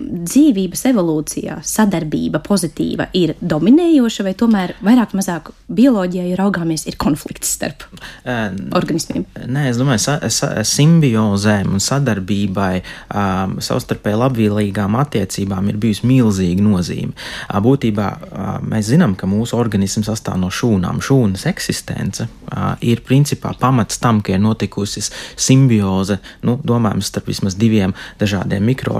[0.00, 7.52] dzīvības evolūcijā sadarbība pozitīva ir dominējoša, vai tomēr vairāk mazāk bioloģijā, ja raugāmies, ir konflikts
[7.56, 9.26] starp uh, organismiem?
[9.50, 12.72] Nē, es domāju, sa, sa, simbiozēm un sadarbībai,
[13.12, 17.12] um, savstarpēji labvēlīgām attiecībām ir bijusi milzīga nozīme.
[17.48, 21.02] Uh, būtībā uh, mēs zinām, ka mūsu organisms sastāv no šūnām.
[21.04, 25.04] Šūnas eksistence uh, ir principā pamats tam, ka ir notikusi
[25.36, 28.99] simbioze, nu, domājams, starp vismaz diviem dažādiem mikroorganismiem.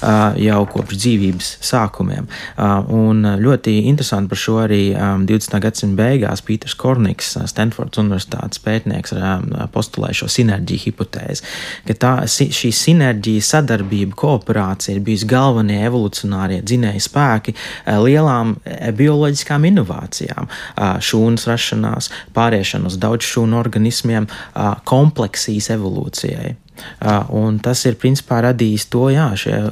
[0.00, 2.28] Uh, jau kopš dzīvības sākumiem.
[2.94, 5.56] Un ļoti interesanti par šo arī 20.
[5.62, 9.14] gadsimta beigās Pīters Korniks, Stanfordas Universitātes pētnieks,
[9.74, 11.44] postulēja šo sinerģiju hipotēzi,
[11.88, 17.56] ka tā, šī sinerģija, sadarbība, kooperācija ir bijusi galvenie evolucionārie dzinēji spēki
[18.06, 18.56] lielām
[18.96, 20.50] bioloģiskām inovācijām,
[21.10, 24.28] šūnas rašanās, pāriešana uz daudz šūnu organismiem,
[24.88, 26.56] kompleksijas evolūcijai.
[27.36, 29.28] Un tas ir principā radījis to, jā,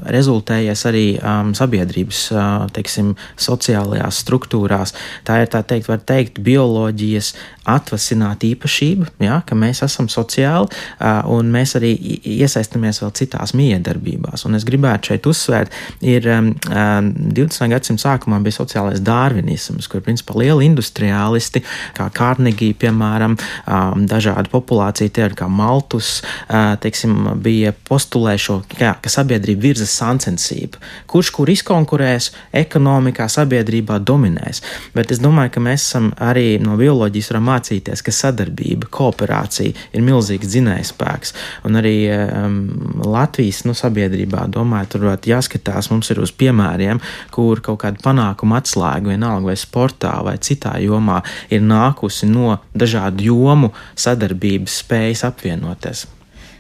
[0.09, 4.95] rezultējies arī um, sabiedrības, uh, teiksim, sociālajās struktūrās.
[5.29, 7.35] Tā ir tā teikt, var teikt, bioloģijas
[7.69, 11.93] atvasināta īpašība, jā, ka mēs esam sociāli uh, un mēs arī
[12.39, 14.47] iesaistamies vēl citās miedarbībās.
[14.49, 17.69] Un es gribētu šeit uzsvērt, ir um, 20.
[17.75, 21.65] gadsimta sākumā bija sociālais dārvinisms, kur principā lieli industriālisti,
[21.99, 23.37] kā Carnegie, piemēram,
[23.67, 29.93] um, dažādi populācija ir kā Maltus, uh, teiksim, teiksim, bija postulējušo, jā, ka sabiedrība virzas
[30.01, 30.81] sāncensību.
[31.07, 34.63] Kurš kur izkonkurēs, ekonomikā, sabiedrībā dominēs.
[34.95, 40.03] Bet es domāju, ka mēs esam arī no bioloģijas varam mācīties, ka sadarbība, kooperācija ir
[40.03, 41.35] milzīgs dzinējspēks.
[41.69, 42.59] Un arī um,
[43.05, 47.01] Latvijas nu, sabiedrībā, domāju, tur varētu jāskatās, mums ir uz piemēriem,
[47.35, 53.31] kur kaut kāda panākuma atslēga vienalga vai sportā vai citā jomā ir nākusi no dažādu
[53.31, 56.09] jomu sadarbības spējas apvienoties.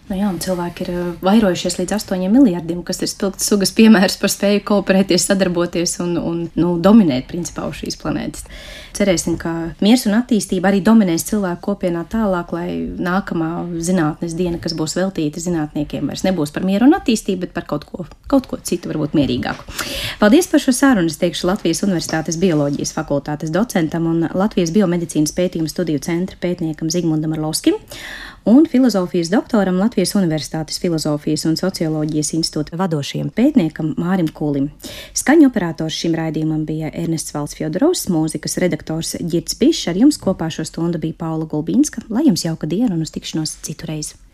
[0.08, 4.32] Nu jā, cilvēki ir uh, vairojušies līdz 8 miljardiem, kas ir spilgts sugas piemērs par
[4.32, 8.46] spēju kooperēties, sadarboties un, un nu, dominēt principā uz šīs planētas.
[8.96, 9.52] Cerēsim, ka
[9.84, 13.50] miers un attīstība arī dominēs cilvēku kopienā tālāk, lai nākamā
[13.84, 17.84] zinātnes diena, kas būs veltīta zinātniekiem, vairs nebūs par mieru un attīstību, bet par kaut
[17.90, 19.76] ko, kaut ko citu, varbūt mierīgāku.
[20.22, 21.12] Paldies par šo sarunu.
[21.12, 27.36] Es teikšu Latvijas Universitātes bioloģijas fakultātes docentam un Latvijas biomedicīnas pētījumu studiju centra pētniekam Zigmundam
[27.36, 27.76] Arlovskim
[28.48, 34.70] un filozofijas doktoram Latvijas Universitātes filozofijas un socioloģijas institūta vadošajam pētniekam Mārim Kulim.
[35.20, 40.48] Skaņu operators šim raidījumam bija Ernests Valds Fjodorovs, mūzikas redaktors Girts Bišs, ar jums kopā
[40.54, 42.06] šo stundu bija Paula Gulbīnska.
[42.08, 44.18] Lai jums jauka diena un uz tikšanos citu reizi!